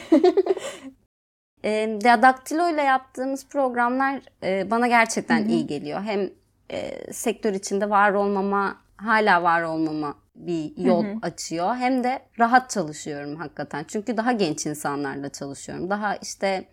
E, 1.64 1.99
Daktilo 2.04 2.71
ile 2.71 2.83
yaptığımız 2.83 3.49
programlar 3.49 4.21
e, 4.42 4.71
bana 4.71 4.87
gerçekten 4.88 5.44
iyi 5.49 5.66
geliyor. 5.66 6.02
Hem 6.02 6.30
e, 6.73 7.12
sektör 7.12 7.52
içinde 7.54 7.90
var 7.90 8.12
olmama, 8.12 8.76
hala 8.96 9.42
var 9.42 9.62
olmama 9.62 10.14
bir 10.34 10.76
yol 10.76 11.04
açıyor. 11.22 11.76
Hem 11.76 12.04
de 12.04 12.22
rahat 12.38 12.70
çalışıyorum 12.70 13.36
hakikaten. 13.36 13.84
Çünkü 13.88 14.16
daha 14.16 14.32
genç 14.32 14.66
insanlarla 14.66 15.28
çalışıyorum. 15.28 15.90
Daha 15.90 16.16
işte 16.16 16.64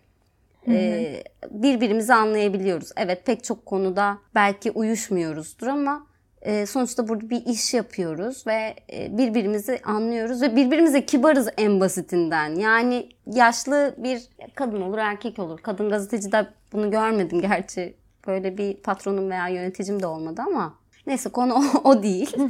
e, 0.68 1.24
birbirimizi 1.50 2.14
anlayabiliyoruz. 2.14 2.90
Evet 2.96 3.26
pek 3.26 3.44
çok 3.44 3.66
konuda 3.66 4.18
belki 4.34 4.70
uyuşmuyoruzdur 4.70 5.66
ama 5.66 6.06
e, 6.42 6.66
sonuçta 6.66 7.08
burada 7.08 7.30
bir 7.30 7.46
iş 7.46 7.74
yapıyoruz 7.74 8.46
ve 8.46 8.74
e, 8.92 9.18
birbirimizi 9.18 9.80
anlıyoruz 9.84 10.42
ve 10.42 10.56
birbirimize 10.56 11.06
kibarız 11.06 11.48
en 11.58 11.80
basitinden. 11.80 12.54
Yani 12.54 13.08
yaşlı 13.26 13.94
bir 13.98 14.22
kadın 14.54 14.80
olur 14.80 14.98
erkek 14.98 15.38
olur. 15.38 15.58
Kadın 15.62 15.90
gazetecide 15.90 16.46
bunu 16.72 16.90
görmedim 16.90 17.40
gerçi. 17.40 17.94
Böyle 18.26 18.58
bir 18.58 18.74
patronum 18.76 19.30
veya 19.30 19.48
yöneticim 19.48 20.02
de 20.02 20.06
olmadı 20.06 20.42
ama 20.46 20.81
neyse 21.06 21.28
konu 21.28 21.54
o, 21.54 21.90
o 21.90 22.02
değil. 22.02 22.36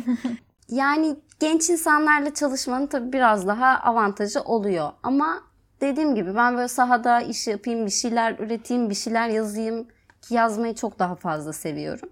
Yani 0.68 1.16
genç 1.40 1.70
insanlarla 1.70 2.34
çalışmanın 2.34 2.86
tabii 2.86 3.12
biraz 3.12 3.46
daha 3.46 3.66
avantajı 3.66 4.40
oluyor. 4.40 4.90
Ama 5.02 5.42
dediğim 5.80 6.14
gibi 6.14 6.34
ben 6.34 6.56
böyle 6.56 6.68
sahada 6.68 7.20
iş 7.20 7.46
yapayım, 7.46 7.86
bir 7.86 7.90
şeyler 7.90 8.38
üreteyim, 8.38 8.90
bir 8.90 8.94
şeyler 8.94 9.28
yazayım 9.28 9.86
ki 10.22 10.34
yazmayı 10.34 10.74
çok 10.74 10.98
daha 10.98 11.14
fazla 11.14 11.52
seviyorum. 11.52 12.08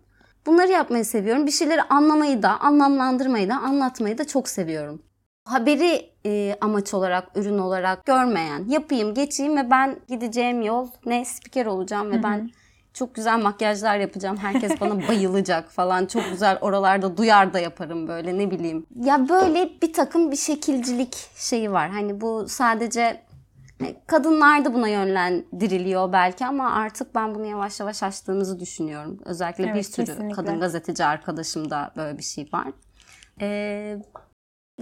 Bunları 0.47 0.73
yapmayı 0.73 1.05
seviyorum. 1.05 1.47
Bir 1.47 1.51
şeyleri 1.51 1.83
anlamayı 1.83 2.43
da, 2.43 2.61
anlamlandırmayı 2.61 3.49
da, 3.49 3.57
anlatmayı 3.57 4.19
da 4.19 4.27
çok 4.27 4.49
seviyorum. 4.49 5.03
Haberi 5.45 6.11
e, 6.27 6.57
amaç 6.61 6.95
olarak, 6.95 7.37
ürün 7.37 7.59
olarak 7.59 8.07
görmeyen, 8.07 8.65
yapayım, 8.69 9.15
geçeyim 9.15 9.57
ve 9.57 9.71
ben 9.71 9.97
gideceğim 10.09 10.63
yol 10.63 10.89
ne 11.07 11.25
spiker 11.25 11.67
olacağım 11.67 12.11
ve 12.11 12.23
ben 12.23 12.51
çok 12.95 13.15
güzel 13.15 13.39
makyajlar 13.43 13.97
yapacağım. 13.99 14.37
Herkes 14.37 14.81
bana 14.81 15.09
bayılacak 15.09 15.71
falan. 15.71 16.07
Çok 16.07 16.31
güzel 16.31 16.59
oralarda 16.61 17.17
duyar 17.17 17.53
da 17.53 17.59
yaparım 17.59 18.09
böyle 18.09 18.39
ne 18.39 18.51
bileyim. 18.51 18.87
Ya 19.05 19.29
böyle 19.29 19.71
bir 19.83 19.93
takım 19.93 20.31
bir 20.31 20.37
şekilcilik 20.37 21.17
şeyi 21.37 21.73
var. 21.73 21.91
Hani 21.91 22.21
bu 22.21 22.49
sadece 22.49 23.23
hani 23.79 23.97
kadınlar 24.07 24.65
da 24.65 24.75
buna 24.75 24.89
yönlendiriliyor 24.89 26.13
belki 26.13 26.47
ama 26.47 26.71
artık 26.73 27.15
ben 27.15 27.35
bunu 27.35 27.47
yavaş 27.47 27.81
yavaş 27.81 28.03
aştığımızı 28.03 28.61
düşünüyorum. 28.61 29.19
Özellikle 29.25 29.65
bir 29.65 29.71
Evet, 29.71 29.87
sürü 29.87 30.07
kesinlikle. 30.07 30.35
kadın 30.35 30.61
gazeteci 30.61 31.05
arkadaşımda 31.05 31.93
böyle 31.97 32.19
bir 32.19 32.23
şey 32.23 32.49
var. 32.53 32.67
Ee, 33.41 33.97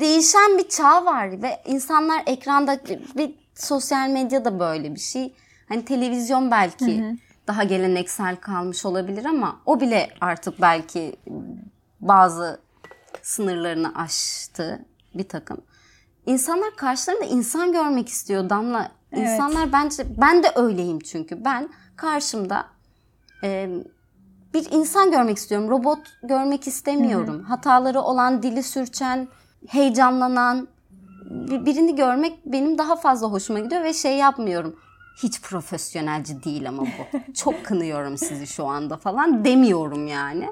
değişen 0.00 0.58
bir 0.58 0.68
çağ 0.68 1.04
var 1.04 1.42
ve 1.42 1.60
insanlar 1.66 2.22
ekranda 2.26 2.78
bir 3.16 3.34
sosyal 3.54 4.08
medya 4.08 4.44
da 4.44 4.60
böyle 4.60 4.94
bir 4.94 5.00
şey. 5.00 5.34
Hani 5.68 5.84
televizyon 5.84 6.50
belki 6.50 7.16
daha 7.48 7.64
geleneksel 7.64 8.36
kalmış 8.36 8.84
olabilir 8.86 9.24
ama 9.24 9.60
o 9.66 9.80
bile 9.80 10.10
artık 10.20 10.60
belki 10.60 11.16
bazı 12.00 12.60
sınırlarını 13.22 13.92
aştı 13.94 14.84
bir 15.14 15.28
takım. 15.28 15.60
İnsanlar 16.26 16.76
karşılarında 16.76 17.24
insan 17.24 17.72
görmek 17.72 18.08
istiyor 18.08 18.50
Damla. 18.50 18.90
Evet. 19.12 19.28
İnsanlar 19.28 19.72
bence 19.72 20.06
ben 20.20 20.42
de 20.42 20.52
öyleyim 20.56 20.98
çünkü 20.98 21.44
ben 21.44 21.68
karşımda 21.96 22.64
e, 23.44 23.70
bir 24.54 24.66
insan 24.70 25.10
görmek 25.10 25.36
istiyorum. 25.36 25.68
Robot 25.70 25.98
görmek 26.22 26.66
istemiyorum. 26.66 27.42
Hataları 27.44 28.00
olan, 28.00 28.42
dili 28.42 28.62
sürçen, 28.62 29.28
heyecanlanan 29.68 30.68
bir- 31.30 31.66
birini 31.66 31.96
görmek 31.96 32.46
benim 32.46 32.78
daha 32.78 32.96
fazla 32.96 33.26
hoşuma 33.28 33.58
gidiyor 33.58 33.84
ve 33.84 33.94
şey 33.94 34.16
yapmıyorum. 34.16 34.76
Hiç 35.22 35.42
profesyonelci 35.42 36.44
değil 36.44 36.68
ama 36.68 36.82
bu. 36.82 37.18
Çok 37.34 37.64
kınıyorum 37.64 38.18
sizi 38.18 38.46
şu 38.46 38.64
anda 38.64 38.96
falan 38.96 39.44
demiyorum 39.44 40.06
yani. 40.06 40.48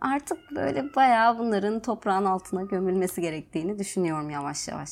Artık 0.00 0.38
böyle 0.50 0.94
bayağı 0.94 1.38
bunların 1.38 1.80
toprağın 1.80 2.24
altına 2.24 2.62
gömülmesi 2.62 3.20
gerektiğini 3.20 3.78
düşünüyorum 3.78 4.30
yavaş 4.30 4.68
yavaş. 4.68 4.90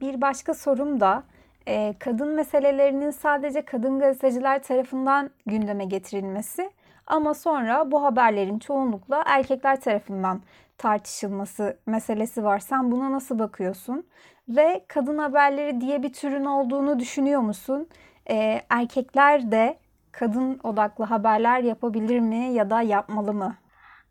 Bir 0.00 0.20
başka 0.20 0.54
sorum 0.54 1.00
da 1.00 1.22
e, 1.66 1.94
kadın 1.98 2.28
meselelerinin 2.28 3.10
sadece 3.10 3.64
kadın 3.64 3.98
gazeteciler 3.98 4.62
tarafından 4.62 5.30
gündeme 5.46 5.84
getirilmesi 5.84 6.70
ama 7.06 7.34
sonra 7.34 7.90
bu 7.90 8.02
haberlerin 8.02 8.58
çoğunlukla 8.58 9.22
erkekler 9.26 9.80
tarafından 9.80 10.40
tartışılması 10.78 11.76
meselesi 11.86 12.44
var. 12.44 12.58
Sen 12.58 12.92
buna 12.92 13.12
nasıl 13.12 13.38
bakıyorsun? 13.38 14.06
Ve 14.48 14.84
kadın 14.88 15.18
haberleri 15.18 15.80
diye 15.80 16.02
bir 16.02 16.12
türün 16.12 16.44
olduğunu 16.44 16.98
düşünüyor 16.98 17.40
musun? 17.40 17.88
E, 18.30 18.62
erkekler 18.70 19.52
de 19.52 19.78
kadın 20.12 20.60
odaklı 20.62 21.04
haberler 21.04 21.60
yapabilir 21.60 22.20
mi 22.20 22.52
ya 22.52 22.70
da 22.70 22.82
yapmalı 22.82 23.34
mı? 23.34 23.56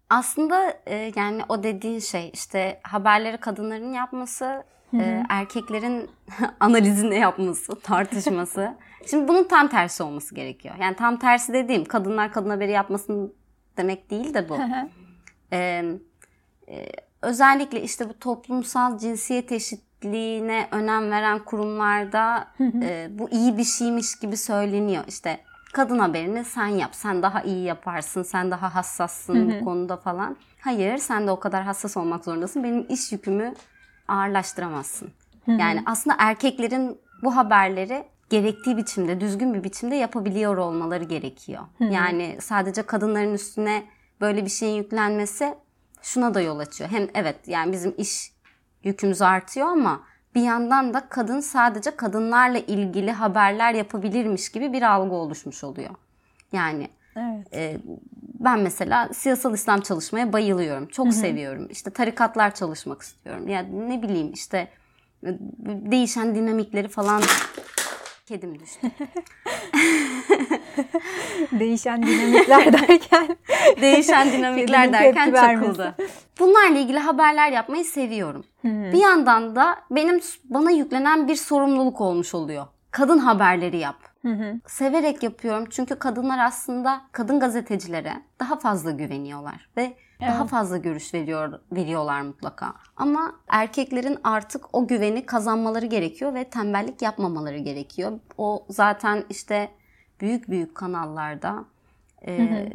Aslında 0.09 0.73
e, 0.85 1.11
yani 1.15 1.41
o 1.49 1.63
dediğin 1.63 1.99
şey 1.99 2.29
işte 2.33 2.79
haberleri 2.83 3.37
kadınların 3.37 3.93
yapması, 3.93 4.63
e, 4.93 5.23
erkeklerin 5.29 6.09
analizini 6.59 7.19
yapması, 7.19 7.79
tartışması. 7.79 8.75
Şimdi 9.09 9.27
bunun 9.27 9.43
tam 9.43 9.67
tersi 9.67 10.03
olması 10.03 10.35
gerekiyor. 10.35 10.75
Yani 10.79 10.95
tam 10.95 11.19
tersi 11.19 11.53
dediğim 11.53 11.85
kadınlar 11.85 12.31
kadın 12.31 12.49
haberi 12.49 12.71
yapmasın 12.71 13.33
demek 13.77 14.09
değil 14.09 14.33
de 14.33 14.49
bu. 14.49 14.57
E, 15.51 15.83
e, 16.69 16.85
özellikle 17.21 17.81
işte 17.81 18.09
bu 18.09 18.19
toplumsal 18.19 18.97
cinsiyet 18.97 19.51
eşitliğine 20.01 20.67
önem 20.71 21.11
veren 21.11 21.39
kurumlarda 21.39 22.47
e, 22.59 23.07
bu 23.11 23.29
iyi 23.29 23.57
bir 23.57 23.63
şeymiş 23.63 24.15
gibi 24.15 24.37
söyleniyor. 24.37 25.03
İşte 25.07 25.39
kadın 25.73 25.99
haberini 25.99 26.45
sen 26.45 26.67
yap. 26.67 26.95
Sen 26.95 27.21
daha 27.21 27.41
iyi 27.41 27.63
yaparsın. 27.63 28.23
Sen 28.23 28.51
daha 28.51 28.75
hassassın 28.75 29.35
bu 29.61 29.65
konuda 29.65 29.97
falan. 29.97 30.37
Hayır 30.61 30.97
sen 30.97 31.27
de 31.27 31.31
o 31.31 31.39
kadar 31.39 31.63
hassas 31.63 31.97
olmak 31.97 32.25
zorundasın. 32.25 32.63
Benim 32.63 32.85
iş 32.89 33.11
yükümü 33.11 33.53
ağırlaştıramazsın. 34.07 35.11
Yani 35.47 35.83
aslında 35.85 36.15
erkeklerin 36.19 36.97
bu 37.23 37.35
haberleri 37.35 38.03
gerektiği 38.29 38.77
biçimde, 38.77 39.19
düzgün 39.19 39.53
bir 39.53 39.63
biçimde 39.63 39.95
yapabiliyor 39.95 40.57
olmaları 40.57 41.03
gerekiyor. 41.03 41.63
Yani 41.79 42.37
sadece 42.41 42.81
kadınların 42.81 43.33
üstüne 43.33 43.83
böyle 44.21 44.45
bir 44.45 44.49
şeyin 44.49 44.75
yüklenmesi 44.75 45.55
şuna 46.01 46.33
da 46.33 46.41
yol 46.41 46.59
açıyor. 46.59 46.89
Hem 46.89 47.07
evet 47.13 47.47
yani 47.47 47.71
bizim 47.71 47.93
iş 47.97 48.31
yükümüz 48.87 49.21
artıyor 49.21 49.67
ama 49.67 50.01
bir 50.35 50.41
yandan 50.41 50.93
da 50.93 51.09
kadın 51.09 51.39
sadece 51.39 51.91
kadınlarla 51.95 52.57
ilgili 52.57 53.11
haberler 53.11 53.73
yapabilirmiş 53.73 54.49
gibi 54.49 54.73
bir 54.73 54.81
algı 54.81 55.15
oluşmuş 55.15 55.63
oluyor. 55.63 55.89
Yani 56.51 56.89
Evet. 57.15 57.47
e, 57.53 57.77
ben 58.39 58.59
mesela 58.59 59.09
siyasal 59.13 59.53
İslam 59.53 59.81
çalışmaya 59.81 60.33
bayılıyorum. 60.33 60.87
Çok 60.87 61.13
seviyorum. 61.13 61.67
İşte 61.71 61.89
tarikatlar 61.89 62.55
çalışmak 62.55 63.01
istiyorum. 63.01 63.47
Yani 63.47 63.89
ne 63.89 64.01
bileyim 64.01 64.33
işte 64.33 64.67
e, 65.23 65.29
değişen 65.65 66.35
dinamikleri 66.35 66.87
falan 66.87 67.21
kedim 68.27 68.59
düştü. 68.59 68.91
Değişen 71.51 72.03
dinamikler 72.03 72.73
derken 72.87 73.37
Değişen 73.81 74.31
dinamikler 74.31 74.93
derken 74.93 75.33
çakıldı. 75.33 75.95
Bunlarla 76.39 76.79
ilgili 76.79 76.99
haberler 76.99 77.51
yapmayı 77.51 77.85
seviyorum. 77.85 78.45
Bir 78.63 78.97
yandan 78.97 79.55
da 79.55 79.77
benim 79.91 80.19
bana 80.43 80.71
yüklenen 80.71 81.27
bir 81.27 81.35
sorumluluk 81.35 82.01
olmuş 82.01 82.33
oluyor. 82.33 82.65
Kadın 82.91 83.17
haberleri 83.17 83.77
yap. 83.77 83.95
Severek 84.67 85.23
yapıyorum 85.23 85.65
çünkü 85.69 85.95
kadınlar 85.95 86.39
aslında 86.39 87.01
kadın 87.11 87.39
gazetecilere 87.39 88.13
daha 88.39 88.59
fazla 88.59 88.91
güveniyorlar 88.91 89.69
ve 89.77 89.93
daha 90.21 90.45
fazla 90.45 90.77
görüş 90.77 91.13
veriyor 91.13 91.59
veriyorlar 91.71 92.21
mutlaka. 92.21 92.73
Ama 92.95 93.35
erkeklerin 93.47 94.19
artık 94.23 94.75
o 94.75 94.87
güveni 94.87 95.25
kazanmaları 95.25 95.85
gerekiyor 95.85 96.33
ve 96.33 96.43
tembellik 96.43 97.01
yapmamaları 97.01 97.57
gerekiyor. 97.57 98.19
O 98.37 98.65
zaten 98.69 99.23
işte 99.29 99.69
büyük 100.21 100.49
büyük 100.49 100.75
kanallarda 100.75 101.65
e, 102.27 102.69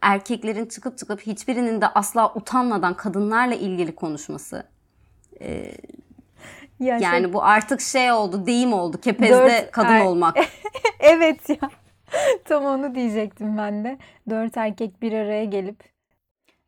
erkeklerin 0.00 0.66
çıkıp 0.66 0.98
çıkıp 0.98 1.20
hiçbirinin 1.20 1.80
de 1.80 1.88
asla 1.88 2.34
utanmadan 2.34 2.94
kadınlarla 2.94 3.54
ilgili 3.54 3.94
konuşması. 3.94 4.64
Ya 6.82 6.98
şey- 6.98 7.08
Yani 7.08 7.32
bu 7.32 7.42
artık 7.42 7.80
şey 7.80 8.12
oldu, 8.12 8.46
deyim 8.46 8.72
oldu. 8.72 9.00
Kepezde 9.00 9.34
Dört 9.36 9.70
kadın 9.70 9.88
er- 9.88 10.04
olmak. 10.04 10.36
evet 11.00 11.48
ya. 11.48 11.70
Tam 12.44 12.64
onu 12.64 12.94
diyecektim 12.94 13.58
ben 13.58 13.84
de. 13.84 13.98
Dört 14.30 14.56
erkek 14.56 15.02
bir 15.02 15.12
araya 15.12 15.44
gelip. 15.44 15.92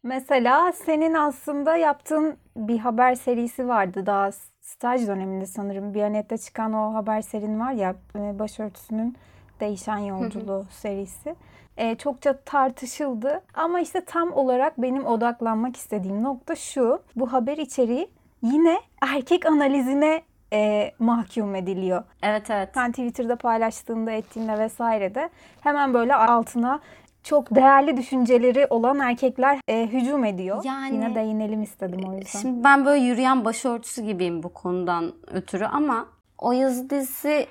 Mesela 0.03 0.73
senin 0.73 1.15
aslında 1.15 1.77
yaptığın 1.77 2.37
bir 2.57 2.79
haber 2.79 3.15
serisi 3.15 3.69
vardı 3.69 4.07
daha 4.07 4.31
staj 4.61 5.07
döneminde 5.07 5.47
sanırım. 5.47 5.95
Biyanet'te 5.95 6.39
çıkan 6.39 6.73
o 6.73 6.95
haber 6.95 7.21
serin 7.21 7.61
var 7.61 7.73
ya 7.73 7.95
e, 8.17 8.39
başörtüsünün 8.39 9.17
değişen 9.61 9.99
yolculuğu 9.99 10.67
serisi. 10.71 11.35
E, 11.77 11.95
çokça 11.95 12.37
tartışıldı 12.45 13.43
ama 13.55 13.81
işte 13.81 14.05
tam 14.05 14.33
olarak 14.33 14.83
benim 14.83 15.07
odaklanmak 15.07 15.77
istediğim 15.77 16.23
nokta 16.23 16.57
şu. 16.57 17.03
Bu 17.17 17.33
haber 17.33 17.59
içeriği 17.59 18.11
yine 18.45 18.81
erkek 19.03 19.47
analizine 19.47 20.23
e, 20.53 20.91
mahkum 20.99 21.55
ediliyor. 21.55 22.03
Evet 22.23 22.51
evet. 22.51 22.69
Ben 22.77 22.91
Twitter'da 22.91 23.37
paylaştığımda 23.37 24.11
ettiğimde 24.13 24.59
vesaire 24.59 25.15
de 25.15 25.31
hemen 25.61 25.95
böyle 25.95 26.15
altına 26.15 26.81
çok 27.23 27.55
değerli 27.55 27.97
düşünceleri 27.97 28.67
olan 28.71 28.99
erkekler 29.01 29.59
e, 29.69 29.87
hücum 29.87 30.25
ediyor. 30.25 30.65
Yani- 30.65 30.95
Yine 30.95 31.15
değinelim 31.15 31.63
istedim 31.63 32.01
o 32.09 32.13
yüzden. 32.15 32.39
Şimdi 32.39 32.65
ben 32.65 32.85
böyle 32.85 33.05
yürüyen 33.05 33.45
başörtüsü 33.45 34.03
gibiyim 34.03 34.43
bu 34.43 34.53
konudan 34.53 35.13
ötürü 35.27 35.65
ama 35.65 36.07
o 36.39 36.53
yazı 36.53 36.91
dizisi 36.91 37.47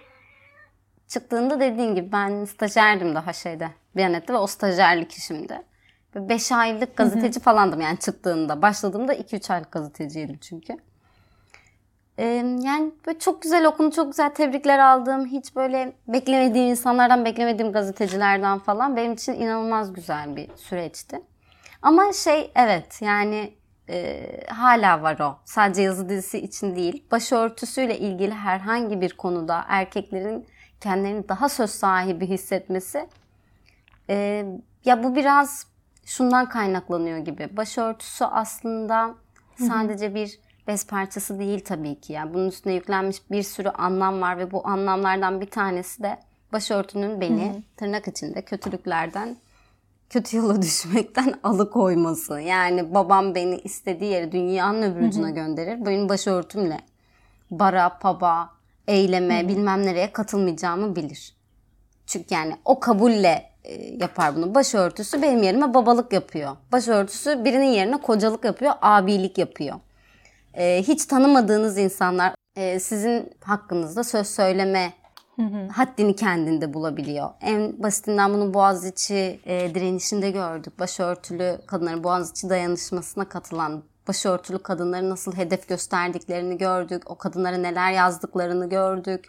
çıktığında 1.08 1.60
dediğin 1.60 1.96
gibi 1.96 2.12
ben 2.12 2.46
stajyerdim 2.46 3.16
daha 3.16 3.34
şeyde 3.34 3.68
Biyanet'te 3.96 4.34
ve 4.34 4.38
o 4.38 4.48
stajyerlik 4.48 5.12
işimde. 5.12 5.64
5 6.16 6.52
aylık 6.52 6.98
gazeteci 6.98 7.40
falandım 7.40 7.82
yani 7.82 7.98
çıktığında. 8.00 8.62
Başladığımda 8.62 9.14
2-3 9.14 9.54
aylık 9.54 9.72
gazeteciydim 9.72 10.38
çünkü. 10.38 10.78
Ee, 12.18 12.26
yani 12.62 12.92
böyle 13.08 13.20
çok 13.20 13.42
güzel 13.42 13.66
okundu, 13.66 13.96
çok 13.96 14.12
güzel 14.12 14.30
tebrikler 14.30 14.80
aldım. 14.80 15.26
Hiç 15.26 15.56
böyle 15.56 15.94
beklemediğim 16.08 16.68
insanlardan, 16.68 17.26
beklemediğim 17.26 17.72
gazetecilerden 17.72 18.60
falan. 18.60 18.96
Benim 18.96 19.14
için 19.14 19.34
inanılmaz 19.34 19.94
güzel 19.94 20.36
bir 20.36 20.50
süreçti. 20.56 21.22
Ama 21.82 22.14
şey 22.14 22.52
evet 22.56 23.02
yani 23.02 23.54
e, 23.90 24.26
hala 24.48 25.02
var 25.02 25.20
o. 25.20 25.38
Sadece 25.46 25.82
yazı 25.82 26.10
dizisi 26.10 26.40
için 26.40 26.76
değil. 26.76 27.04
Başörtüsüyle 27.12 28.00
ilgili 28.00 28.34
herhangi 28.34 29.02
bir 29.02 29.18
konuda 29.18 29.66
erkeklerin 29.68 30.48
kendilerini 30.82 31.30
daha 31.30 31.50
söz 31.50 31.70
sahibi 31.70 32.28
hissetmesi 32.28 33.08
e, 34.10 34.46
ya 34.86 35.04
bu 35.04 35.16
biraz 35.16 35.68
şundan 36.06 36.50
kaynaklanıyor 36.50 37.18
gibi. 37.18 37.58
Başörtüsü 37.58 38.26
aslında 38.26 39.16
sadece 39.58 40.16
bir 40.16 40.40
bez 40.68 40.88
parçası 40.88 41.40
değil 41.40 41.64
tabii 41.66 42.00
ki. 42.00 42.14
Yani 42.14 42.34
bunun 42.34 42.48
üstüne 42.48 42.74
yüklenmiş 42.74 43.18
bir 43.32 43.44
sürü 43.44 43.70
anlam 43.70 44.22
var 44.22 44.38
ve 44.38 44.52
bu 44.52 44.68
anlamlardan 44.68 45.42
bir 45.42 45.50
tanesi 45.50 46.04
de 46.04 46.20
başörtünün 46.54 47.22
beni 47.22 47.64
tırnak 47.78 48.08
içinde 48.08 48.42
kötülüklerden 48.42 49.38
kötü 50.10 50.38
yola 50.38 50.62
düşmekten 50.62 51.34
alıkoyması. 51.44 52.40
Yani 52.40 52.94
babam 52.94 53.36
beni 53.36 53.58
istediği 53.58 54.12
yere 54.12 54.32
dünyanın 54.32 54.82
öbür 54.82 55.08
ucuna 55.08 55.30
gönderir. 55.30 55.86
Benim 55.86 56.10
başörtümle 56.10 56.80
bara, 57.52 57.98
paba, 58.00 58.50
eyleme 58.88 59.48
bilmem 59.48 59.86
nereye 59.86 60.12
katılmayacağımı 60.12 60.96
bilir. 60.96 61.36
Çünkü 62.06 62.34
yani 62.34 62.58
o 62.66 62.80
kabulle 62.80 63.50
e, 63.64 63.74
yapar 63.84 64.36
bunu. 64.36 64.56
Başörtüsü 64.56 65.22
benim 65.22 65.44
yerime 65.44 65.74
babalık 65.74 66.14
yapıyor. 66.14 66.56
Başörtüsü 66.72 67.46
birinin 67.46 67.72
yerine 67.72 67.98
kocalık 67.98 68.46
yapıyor, 68.46 68.74
abilik 68.82 69.38
yapıyor. 69.38 69.76
E, 70.54 70.84
hiç 70.88 71.06
tanımadığınız 71.06 71.78
insanlar 71.78 72.36
e, 72.56 72.80
sizin 72.80 73.34
hakkınızda 73.44 74.04
söz 74.04 74.28
söyleme 74.28 74.94
haddini 75.72 76.16
kendinde 76.16 76.74
bulabiliyor. 76.74 77.30
En 77.42 77.84
basitinden 77.84 78.34
bunu 78.34 78.54
Boğaziçi 78.54 79.40
e, 79.46 79.76
direnişinde 79.76 80.32
gördük. 80.32 80.80
Başörtülü 80.80 81.58
kadınların 81.68 82.04
Boğaziçi 82.04 82.50
dayanışmasına 82.50 83.30
katılan 83.30 83.84
başörtülü 84.08 84.60
kadınları 84.60 85.10
nasıl 85.10 85.36
hedef 85.36 85.68
gösterdiklerini 85.68 86.58
gördük. 86.58 87.12
O 87.12 87.18
kadınlara 87.18 87.58
neler 87.58 87.92
yazdıklarını 87.92 88.70
gördük. 88.70 89.26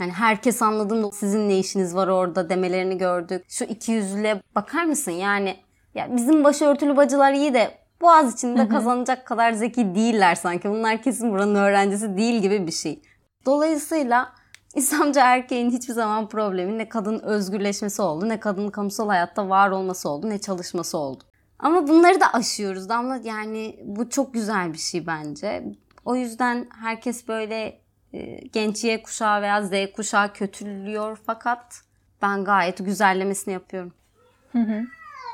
Yani 0.00 0.12
herkes 0.12 0.62
anladı 0.62 0.94
mı 0.94 1.10
sizin 1.12 1.48
ne 1.48 1.58
işiniz 1.58 1.94
var 1.94 2.08
orada 2.08 2.48
demelerini 2.48 2.98
gördük. 2.98 3.44
Şu 3.48 3.64
iki 3.64 3.92
yüzlüğe 3.92 4.42
bakar 4.54 4.84
mısın? 4.84 5.10
Yani 5.10 5.56
ya 5.94 6.16
bizim 6.16 6.44
başörtülü 6.44 6.96
bacılar 6.96 7.32
iyi 7.32 7.54
de 7.54 7.83
Boğaz 8.00 8.34
içinde 8.34 8.68
kazanacak 8.68 9.26
kadar 9.26 9.52
zeki 9.52 9.94
değiller 9.94 10.34
sanki. 10.34 10.70
Bunlar 10.70 11.02
kesin 11.02 11.30
buranın 11.30 11.54
öğrencisi 11.54 12.16
değil 12.16 12.42
gibi 12.42 12.66
bir 12.66 12.72
şey. 12.72 13.02
Dolayısıyla 13.46 14.32
İslamcı 14.74 15.20
erkeğin 15.20 15.70
hiçbir 15.70 15.94
zaman 15.94 16.28
problemi 16.28 16.78
ne 16.78 16.88
kadın 16.88 17.18
özgürleşmesi 17.18 18.02
oldu, 18.02 18.28
ne 18.28 18.40
kadının 18.40 18.70
kamusal 18.70 19.08
hayatta 19.08 19.48
var 19.48 19.70
olması 19.70 20.08
oldu, 20.08 20.30
ne 20.30 20.38
çalışması 20.38 20.98
oldu. 20.98 21.24
Ama 21.58 21.88
bunları 21.88 22.20
da 22.20 22.32
aşıyoruz 22.32 22.88
Damla. 22.88 23.20
Yani 23.24 23.80
bu 23.84 24.10
çok 24.10 24.34
güzel 24.34 24.72
bir 24.72 24.78
şey 24.78 25.06
bence. 25.06 25.64
O 26.04 26.16
yüzden 26.16 26.68
herkes 26.80 27.28
böyle 27.28 27.80
e, 28.12 28.46
genç 28.52 28.84
Y 28.84 29.02
kuşağı 29.02 29.42
veya 29.42 29.62
Z 29.62 29.70
kuşağı 29.96 30.32
kötülüyor 30.32 31.18
fakat 31.26 31.80
ben 32.22 32.44
gayet 32.44 32.78
güzellemesini 32.78 33.54
yapıyorum. 33.54 33.92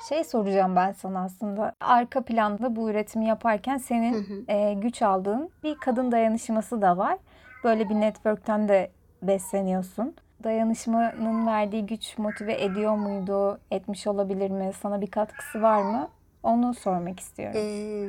Şey 0.09 0.25
soracağım 0.25 0.77
ben 0.77 0.93
sana 0.93 1.25
aslında. 1.25 1.75
Arka 1.81 2.21
planda 2.21 2.77
bu 2.77 2.91
üretimi 2.91 3.27
yaparken 3.27 3.79
senin 3.79 4.45
e, 4.49 4.75
güç 4.75 5.03
aldığın 5.03 5.51
bir 5.63 5.75
kadın 5.75 6.13
dayanışması 6.13 6.83
da 6.83 6.99
var. 6.99 7.19
Böyle 7.65 7.89
bir 7.89 7.95
network'ten 7.95 8.69
de 8.69 8.91
besleniyorsun. 9.23 10.15
Dayanışmanın 10.45 11.47
verdiği 11.47 11.87
güç 11.87 12.19
motive 12.19 12.65
ediyor 12.65 12.97
muydu? 12.97 13.61
Etmiş 13.71 14.07
olabilir 14.07 14.51
mi? 14.51 14.73
Sana 14.83 15.01
bir 15.01 15.11
katkısı 15.11 15.63
var 15.63 15.83
mı? 15.83 16.09
Onu 16.43 16.75
sormak 16.75 17.21
istiyorum. 17.21 17.61
Ee, 17.61 18.09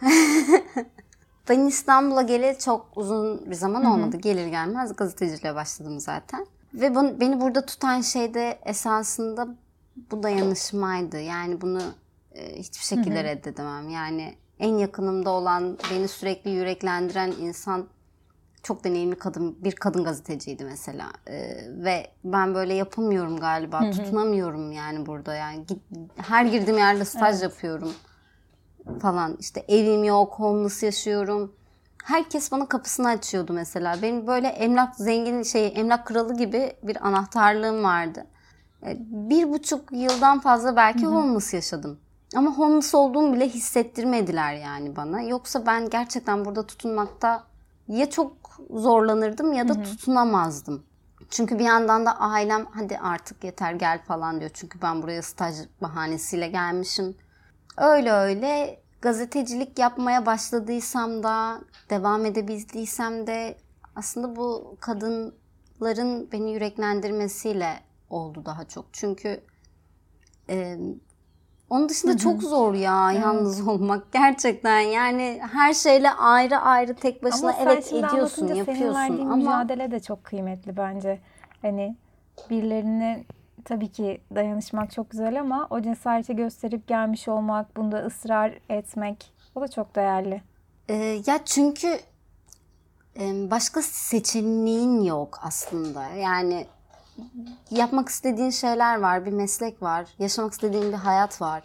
ben 1.48 1.60
İstanbul'a 1.60 2.22
geleli 2.22 2.58
çok 2.58 2.86
uzun 2.96 3.50
bir 3.50 3.54
zaman 3.54 3.84
olmadı. 3.84 4.16
Gelir 4.16 4.46
gelmez 4.46 4.96
gazeteciliğe 4.96 5.54
başladım 5.54 6.00
zaten. 6.00 6.46
Ve 6.74 6.94
bunu, 6.94 7.20
beni 7.20 7.40
burada 7.40 7.66
tutan 7.66 8.00
şey 8.00 8.34
de 8.34 8.58
esasında 8.64 9.48
bu 9.96 10.22
dayanışmaydı. 10.22 11.20
Yani 11.20 11.60
bunu 11.60 11.82
e, 12.32 12.58
hiçbir 12.58 12.84
şekilde 12.84 13.24
reddedemem. 13.24 13.88
Yani 13.88 14.34
en 14.58 14.74
yakınımda 14.78 15.30
olan, 15.30 15.78
beni 15.90 16.08
sürekli 16.08 16.50
yüreklendiren 16.50 17.32
insan 17.40 17.88
çok 18.62 18.84
deneyimli 18.84 19.18
kadın 19.18 19.64
bir 19.64 19.72
kadın 19.72 20.04
gazeteciydi 20.04 20.64
mesela. 20.64 21.12
Ee, 21.28 21.54
ve 21.68 22.06
ben 22.24 22.54
böyle 22.54 22.74
yapamıyorum 22.74 23.40
galiba 23.40 23.90
tutunamıyorum 23.90 24.72
yani 24.72 25.06
burada. 25.06 25.34
Yani 25.34 25.66
git, 25.66 25.78
her 26.16 26.44
girdiğim 26.44 26.78
yerde 26.78 27.04
staj 27.04 27.42
yapıyorum 27.42 27.92
falan. 29.00 29.36
İşte 29.40 29.64
evim 29.68 30.04
yok 30.04 30.32
homeless 30.32 30.82
yaşıyorum. 30.82 31.52
Herkes 32.04 32.52
bana 32.52 32.68
kapısını 32.68 33.08
açıyordu 33.08 33.52
mesela. 33.52 34.02
Benim 34.02 34.26
böyle 34.26 34.48
emlak 34.48 34.96
zengin 34.96 35.42
şey 35.42 35.72
emlak 35.76 36.06
kralı 36.06 36.36
gibi 36.36 36.72
bir 36.82 37.06
anahtarlığım 37.06 37.84
vardı 37.84 38.26
bir 39.10 39.52
buçuk 39.52 39.92
yıldan 39.92 40.40
fazla 40.40 40.76
belki 40.76 41.06
homeless 41.06 41.54
yaşadım 41.54 42.00
ama 42.36 42.50
homeless 42.50 42.94
olduğumu 42.94 43.34
bile 43.34 43.48
hissettirmediler 43.48 44.54
yani 44.54 44.96
bana 44.96 45.20
yoksa 45.20 45.66
ben 45.66 45.90
gerçekten 45.90 46.44
burada 46.44 46.66
tutunmakta 46.66 47.44
ya 47.88 48.10
çok 48.10 48.36
zorlanırdım 48.70 49.52
ya 49.52 49.68
da 49.68 49.82
tutunamazdım. 49.82 50.82
Çünkü 51.30 51.58
bir 51.58 51.64
yandan 51.64 52.06
da 52.06 52.20
ailem 52.20 52.66
hadi 52.70 52.98
artık 52.98 53.44
yeter 53.44 53.72
gel 53.72 54.02
falan 54.04 54.40
diyor. 54.40 54.50
Çünkü 54.54 54.82
ben 54.82 55.02
buraya 55.02 55.22
staj 55.22 55.54
bahanesiyle 55.82 56.48
gelmişim. 56.48 57.16
Öyle 57.76 58.12
öyle 58.12 58.80
gazetecilik 59.02 59.78
yapmaya 59.78 60.26
başladıysam 60.26 61.22
da 61.22 61.60
devam 61.90 62.26
edebildiysem 62.26 63.26
de 63.26 63.56
aslında 63.96 64.36
bu 64.36 64.76
kadınların 64.80 66.28
beni 66.32 66.52
yüreklendirmesiyle 66.52 67.80
oldu 68.12 68.42
daha 68.46 68.64
çok. 68.64 68.84
Çünkü 68.92 69.40
e, 70.50 70.76
onun 71.70 71.88
dışında 71.88 72.16
çok 72.16 72.42
zor 72.42 72.74
ya 72.74 73.12
yalnız 73.12 73.68
olmak 73.68 74.12
gerçekten 74.12 74.80
yani 74.80 75.40
her 75.52 75.74
şeyle 75.74 76.10
ayrı 76.10 76.58
ayrı 76.58 76.94
tek 76.94 77.22
başına 77.22 77.50
Ama 77.50 77.58
evet 77.62 77.92
ediyorsun 77.92 78.46
senin 78.46 78.54
yapıyorsun 78.54 78.94
verdiğin 78.94 79.26
ama 79.26 79.36
mücadele 79.36 79.90
de 79.90 80.00
çok 80.00 80.24
kıymetli 80.24 80.76
bence. 80.76 81.20
Hani 81.62 81.96
birilerine 82.50 83.24
tabii 83.64 83.88
ki 83.88 84.20
dayanışmak 84.34 84.92
çok 84.92 85.10
güzel 85.10 85.40
ama 85.40 85.66
o 85.70 85.80
cesareti 85.82 86.36
gösterip 86.36 86.88
gelmiş 86.88 87.28
olmak, 87.28 87.76
bunda 87.76 88.06
ısrar 88.06 88.58
etmek 88.68 89.32
o 89.54 89.60
da 89.60 89.68
çok 89.68 89.96
değerli. 89.96 90.42
Ee, 90.88 90.94
ya 91.26 91.44
çünkü 91.44 92.00
başka 93.50 93.82
seçeneğin 93.82 95.00
yok 95.00 95.38
aslında. 95.42 96.08
Yani 96.08 96.66
yapmak 97.70 98.08
istediğin 98.08 98.50
şeyler 98.50 99.00
var, 99.00 99.26
bir 99.26 99.32
meslek 99.32 99.82
var, 99.82 100.06
yaşamak 100.18 100.52
istediğin 100.52 100.92
bir 100.92 100.96
hayat 100.96 101.40
var. 101.40 101.62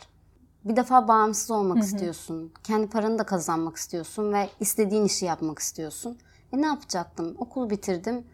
Bir 0.66 0.76
defa 0.76 1.08
bağımsız 1.08 1.52
olmak 1.52 1.84
istiyorsun. 1.84 2.52
Kendi 2.64 2.88
paranı 2.90 3.20
da 3.20 3.24
kazanmak 3.24 3.76
istiyorsun 3.78 4.34
ve 4.34 4.50
istediğin 4.60 5.06
işi 5.06 5.26
yapmak 5.26 5.60
istiyorsun. 5.60 6.18
E 6.54 6.62
ne 6.62 6.66
yapacaktım? 6.66 7.36
Okulu 7.40 7.70
bitirdim. 7.70 8.26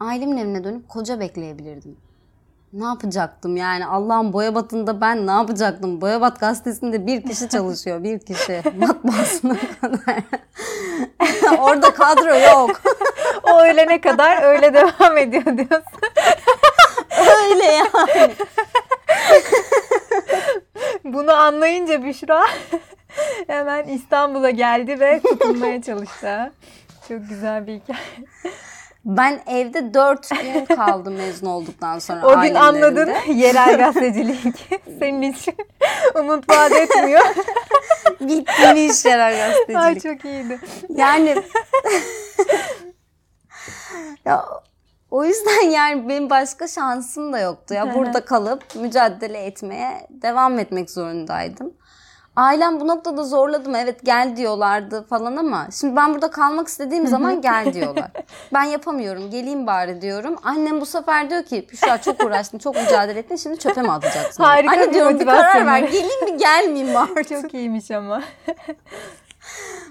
Ailemin 0.00 0.36
evine 0.36 0.64
dönüp 0.64 0.88
koca 0.88 1.20
bekleyebilirdim. 1.20 1.96
Ne 2.72 2.84
yapacaktım 2.84 3.56
yani 3.56 3.86
Allah'ın 3.86 4.32
Boyabat'ında 4.32 5.00
ben 5.00 5.26
ne 5.26 5.30
yapacaktım? 5.30 6.00
Boyabat 6.00 6.40
gazetesinde 6.40 7.06
bir 7.06 7.22
kişi 7.22 7.48
çalışıyor, 7.48 8.02
bir 8.02 8.18
kişi. 8.18 8.62
Matbaasına 8.78 9.56
kadar. 9.80 10.22
Orada 11.58 11.94
kadro 11.94 12.34
yok. 12.34 12.80
O 13.46 13.60
ölene 13.62 14.00
kadar 14.00 14.42
öyle 14.42 14.74
devam 14.74 15.18
ediyor 15.18 15.44
diyorsun. 15.44 16.00
Öyle 17.18 17.64
yani. 17.64 18.32
Bunu 21.04 21.32
anlayınca 21.32 22.04
Büşra 22.04 22.44
hemen 23.46 23.84
İstanbul'a 23.88 24.50
geldi 24.50 25.00
ve 25.00 25.20
tutunmaya 25.20 25.82
çalıştı. 25.82 26.52
Çok 27.08 27.28
güzel 27.28 27.66
bir 27.66 27.72
hikaye. 27.72 27.98
Ben 29.04 29.40
evde 29.46 29.94
dört 29.94 30.30
gün 30.30 30.76
kaldım 30.76 31.14
mezun 31.14 31.46
olduktan 31.46 31.98
sonra 31.98 32.26
O 32.26 32.40
gün 32.40 32.54
anladın 32.54 33.12
yerel 33.34 33.76
gazetecilik 33.78 34.68
senin 34.98 35.22
için 35.22 35.54
umut 36.14 36.50
vaat 36.50 36.72
etmiyor. 36.72 37.20
Bittiğini 38.20 38.84
iş 38.86 39.04
yarar 39.04 39.30
gazetecilik. 39.32 39.76
Ay 39.76 39.98
çok 40.00 40.24
iyiydi. 40.24 40.58
Yani 40.88 41.36
ya 44.24 44.44
o 45.10 45.24
yüzden 45.24 45.62
yani 45.70 46.08
benim 46.08 46.30
başka 46.30 46.68
şansım 46.68 47.32
da 47.32 47.38
yoktu. 47.38 47.74
Ya 47.74 47.94
burada 47.94 48.24
kalıp 48.24 48.64
mücadele 48.74 49.38
etmeye 49.38 50.06
devam 50.10 50.58
etmek 50.58 50.90
zorundaydım. 50.90 51.72
Ailem 52.36 52.80
bu 52.80 52.86
noktada 52.86 53.24
zorladım. 53.24 53.74
Evet 53.74 54.00
gel 54.04 54.36
diyorlardı 54.36 55.06
falan 55.06 55.36
ama 55.36 55.68
şimdi 55.80 55.96
ben 55.96 56.14
burada 56.14 56.30
kalmak 56.30 56.68
istediğim 56.68 57.06
zaman 57.06 57.40
gel 57.40 57.74
diyorlar. 57.74 58.10
Ben 58.54 58.64
yapamıyorum. 58.64 59.30
Geleyim 59.30 59.66
bari 59.66 60.02
diyorum. 60.02 60.36
Annem 60.42 60.80
bu 60.80 60.86
sefer 60.86 61.30
diyor 61.30 61.44
ki 61.44 61.66
Büşra 61.72 62.00
çok 62.02 62.24
uğraştın, 62.24 62.58
çok 62.58 62.76
mücadele 62.76 63.18
ettin. 63.18 63.36
Şimdi 63.36 63.58
çöpe 63.58 63.82
mi 63.82 63.92
atacaksın? 63.92 64.42
Harika 64.42 64.72
Anne 64.72 64.88
bir 64.88 64.94
diyorum 64.94 65.20
bir 65.20 65.26
karar 65.26 65.66
ver. 65.66 65.78
Geleyim 65.78 66.24
mi 66.24 66.36
gelmeyeyim 66.36 66.88
mi 66.88 66.98
artık? 67.18 67.42
Çok 67.42 67.54
iyiymiş 67.54 67.90
ama. 67.90 68.22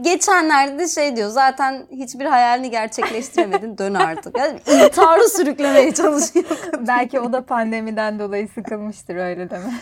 Geçenlerde 0.00 0.78
de 0.78 0.88
şey 0.88 1.16
diyor 1.16 1.28
zaten 1.28 1.86
hiçbir 1.90 2.26
hayalini 2.26 2.70
gerçekleştiremedin 2.70 3.78
dön 3.78 3.94
artık. 3.94 4.38
Yani 4.38 4.60
intiharı 4.66 5.28
sürüklemeye 5.28 5.94
çalışıyor. 5.94 6.44
Belki 6.88 7.20
o 7.20 7.32
da 7.32 7.46
pandemiden 7.46 8.18
dolayı 8.18 8.48
sıkılmıştır 8.48 9.16
öyle 9.16 9.50
deme. 9.50 9.72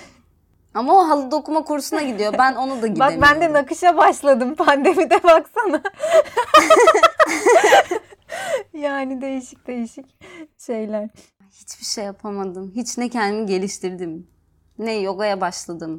Ama 0.75 0.93
o 0.95 1.09
halı 1.09 1.31
dokuma 1.31 1.65
kursuna 1.65 2.03
gidiyor. 2.03 2.35
Ben 2.39 2.55
onu 2.55 2.71
da 2.71 2.83
Bak 2.83 2.89
gidemiyorum. 2.89 3.23
ben 3.23 3.41
de 3.41 3.53
nakışa 3.53 3.97
başladım 3.97 4.55
pandemide 4.55 5.23
baksana. 5.23 5.83
yani 8.73 9.21
değişik 9.21 9.67
değişik 9.67 10.07
şeyler. 10.67 11.09
Hiçbir 11.51 11.85
şey 11.85 12.05
yapamadım. 12.05 12.73
Hiç 12.77 12.99
ne 12.99 13.09
kendimi 13.09 13.47
geliştirdim. 13.47 14.27
Ne 14.79 14.95
yogaya 14.95 15.41
başladım. 15.41 15.97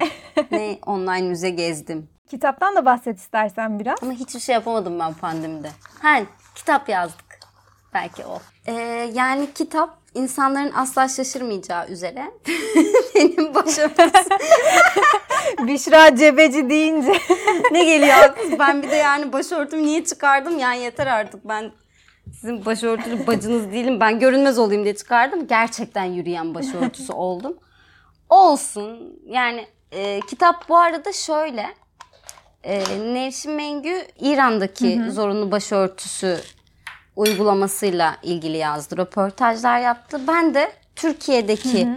ne 0.51 0.79
online 0.85 1.21
müze 1.29 1.49
gezdim. 1.49 2.09
Kitaptan 2.29 2.75
da 2.75 2.85
bahset 2.85 3.19
istersen 3.19 3.79
biraz. 3.79 4.03
Ama 4.03 4.11
hiçbir 4.11 4.39
şey 4.39 4.53
yapamadım 4.53 4.99
ben 4.99 5.13
pandemide. 5.13 5.69
Ha, 6.01 6.19
kitap 6.55 6.89
yazdık. 6.89 7.39
Belki 7.93 8.25
o. 8.25 8.39
Ee, 8.65 8.73
yani 9.13 9.53
kitap 9.53 9.97
insanların 10.13 10.71
asla 10.75 11.07
şaşırmayacağı 11.07 11.87
üzere 11.87 12.31
benim 13.15 13.55
başarısız 13.55 14.27
Büşra 15.67 16.15
Cebeci 16.15 16.69
deyince. 16.69 17.11
ne 17.71 17.83
geliyor? 17.83 18.37
Ben 18.59 18.83
bir 18.83 18.91
de 18.91 18.95
yani 18.95 19.33
başörtümü 19.33 19.83
niye 19.83 20.05
çıkardım? 20.05 20.59
Yani 20.59 20.79
yeter 20.79 21.07
artık 21.07 21.47
ben 21.47 21.71
sizin 22.31 22.65
başörtülü 22.65 23.27
bacınız 23.27 23.71
değilim. 23.71 23.99
Ben 23.99 24.19
görünmez 24.19 24.59
olayım 24.59 24.83
diye 24.83 24.95
çıkardım. 24.95 25.47
Gerçekten 25.47 26.05
yürüyen 26.05 26.55
başörtüsü 26.55 27.13
oldum. 27.13 27.57
Olsun. 28.29 29.19
Yani 29.25 29.67
e, 29.91 30.19
kitap 30.19 30.69
bu 30.69 30.77
arada 30.77 31.13
şöyle. 31.13 31.82
E, 32.63 32.83
Nevşin 33.13 33.51
Mengü 33.51 34.05
İran'daki 34.19 35.01
zorunlu 35.11 35.51
başörtüsü 35.51 36.37
uygulamasıyla 37.15 38.17
ilgili 38.23 38.57
yazdı. 38.57 38.97
Röportajlar 38.97 39.79
yaptı. 39.79 40.21
Ben 40.27 40.53
de 40.53 40.71
Türkiye'deki 40.95 41.87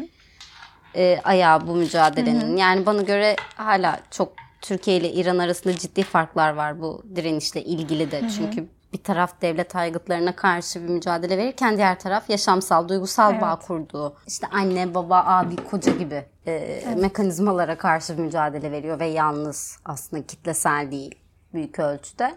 e, 0.95 1.21
ayağı 1.25 1.67
bu 1.67 1.75
mücadelenin. 1.75 2.57
Yani 2.57 2.87
bana 2.87 3.03
göre 3.03 3.37
hala 3.57 4.01
çok 4.11 4.33
Türkiye 4.63 4.97
ile 4.97 5.13
İran 5.13 5.39
arasında 5.39 5.77
ciddi 5.77 6.03
farklar 6.03 6.51
var 6.51 6.81
bu 6.81 7.03
direnişle 7.17 7.65
ilgili 7.65 8.11
de. 8.11 8.21
Çünkü 8.37 8.69
bir 8.93 9.03
taraf 9.03 9.43
devlet 9.43 9.77
aygıtlarına 9.77 10.37
karşı 10.37 10.83
bir 10.83 10.89
mücadele 10.89 11.39
verirken 11.39 11.77
diğer 11.77 11.99
taraf 11.99 12.31
yaşamsal, 12.31 12.89
duygusal 12.89 13.41
bağ 13.41 13.59
kurduğu, 13.59 14.17
işte 14.27 14.47
anne, 14.47 14.95
baba, 14.95 15.25
abi, 15.27 15.57
koca 15.57 15.93
gibi 15.93 16.25
e, 16.47 16.85
mekanizmalara 16.97 17.79
karşı 17.79 18.19
bir 18.19 18.23
mücadele 18.23 18.73
veriyor 18.73 19.01
ve 19.01 19.07
yalnız 19.07 19.79
aslında 19.85 20.27
kitlesel 20.27 20.91
değil 20.91 21.15
büyük 21.55 21.79
ölçüde. 21.79 22.35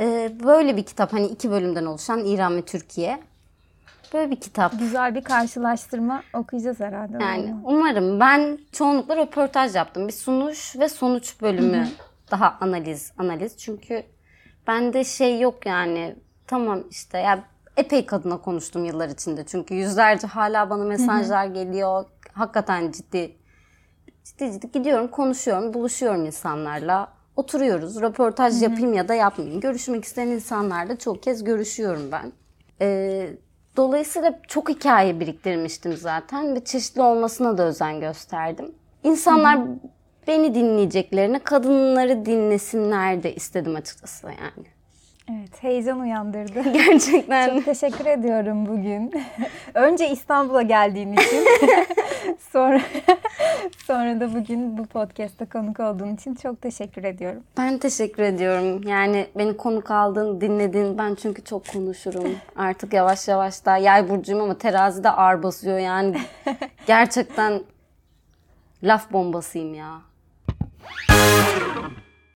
E, 0.00 0.32
böyle 0.44 0.76
bir 0.76 0.82
kitap 0.82 1.12
hani 1.12 1.26
iki 1.26 1.50
bölümden 1.50 1.84
oluşan 1.84 2.24
İran 2.24 2.56
ve 2.56 2.62
Türkiye. 2.62 3.20
Böyle 4.14 4.30
bir 4.30 4.40
kitap. 4.40 4.78
Güzel 4.78 5.14
bir 5.14 5.24
karşılaştırma 5.24 6.22
okuyacağız 6.34 6.80
herhalde. 6.80 7.16
Yani 7.20 7.54
umarım 7.64 8.20
ben 8.20 8.58
çoğunlukla 8.72 9.16
röportaj 9.16 9.74
yaptım. 9.74 10.08
Bir 10.08 10.12
sunuş 10.12 10.76
ve 10.78 10.88
sonuç 10.88 11.42
bölümü 11.42 11.88
daha 12.30 12.58
analiz 12.60 13.12
analiz. 13.18 13.56
Çünkü 13.56 14.02
bende 14.66 15.04
şey 15.04 15.40
yok 15.40 15.66
yani 15.66 16.16
tamam 16.46 16.84
işte 16.90 17.18
ya 17.18 17.44
epey 17.76 18.06
kadına 18.06 18.36
konuştum 18.36 18.84
yıllar 18.84 19.08
içinde. 19.08 19.44
Çünkü 19.46 19.74
yüzlerce 19.74 20.26
hala 20.26 20.70
bana 20.70 20.84
mesajlar 20.84 21.46
geliyor. 21.46 22.04
Hakikaten 22.32 22.92
ciddi 22.92 23.36
ciddi 24.24 24.52
ciddi 24.52 24.72
gidiyorum, 24.72 25.08
konuşuyorum, 25.08 25.74
buluşuyorum 25.74 26.26
insanlarla. 26.26 27.08
Oturuyoruz, 27.36 28.00
röportaj 28.00 28.62
yapayım 28.62 28.92
ya 28.92 29.08
da 29.08 29.14
yapmayayım. 29.14 29.60
Görüşmek 29.60 30.04
isteyen 30.04 30.28
insanlarla 30.28 30.98
çok 30.98 31.22
kez 31.22 31.44
görüşüyorum 31.44 32.12
ben. 32.12 32.32
Ee, 32.80 33.30
dolayısıyla 33.76 34.40
çok 34.48 34.68
hikaye 34.68 35.20
biriktirmiştim 35.20 35.96
zaten 35.96 36.54
ve 36.54 36.64
çeşitli 36.64 37.02
olmasına 37.02 37.58
da 37.58 37.62
özen 37.62 38.00
gösterdim. 38.00 38.74
İnsanlar 39.04 39.58
beni 40.26 40.54
dinleyeceklerine 40.54 41.38
kadınları 41.38 42.26
dinlesinler 42.26 43.22
de 43.22 43.34
istedim 43.34 43.76
açıkçası 43.76 44.26
yani. 44.26 44.66
Evet, 45.30 45.62
heyecan 45.62 46.00
uyandırdı. 46.00 46.62
Gerçekten. 46.72 47.54
Çok 47.54 47.64
teşekkür 47.64 48.06
ediyorum 48.06 48.66
bugün. 48.66 49.12
Önce 49.74 50.10
İstanbul'a 50.10 50.62
geldiğin 50.62 51.12
için. 51.12 51.44
sonra 52.52 52.80
sonra 53.86 54.20
da 54.20 54.34
bugün 54.34 54.78
bu 54.78 54.86
podcast'ta 54.86 55.48
konuk 55.48 55.80
olduğun 55.80 56.14
için 56.14 56.34
çok 56.34 56.62
teşekkür 56.62 57.04
ediyorum. 57.04 57.42
Ben 57.58 57.78
teşekkür 57.78 58.22
ediyorum. 58.22 58.82
Yani 58.82 59.26
beni 59.38 59.56
konuk 59.56 59.90
aldın, 59.90 60.40
dinledin. 60.40 60.98
Ben 60.98 61.14
çünkü 61.14 61.44
çok 61.44 61.68
konuşurum. 61.68 62.34
Artık 62.56 62.92
yavaş 62.92 63.28
yavaş 63.28 63.64
da 63.64 63.76
yay 63.76 64.08
burcuyum 64.08 64.42
ama 64.42 64.58
terazide 64.58 65.10
ağır 65.10 65.42
basıyor. 65.42 65.78
Yani 65.78 66.16
gerçekten 66.86 67.60
laf 68.82 69.12
bombasıyım 69.12 69.74
ya. 69.74 70.13
Thank. 70.86 72.03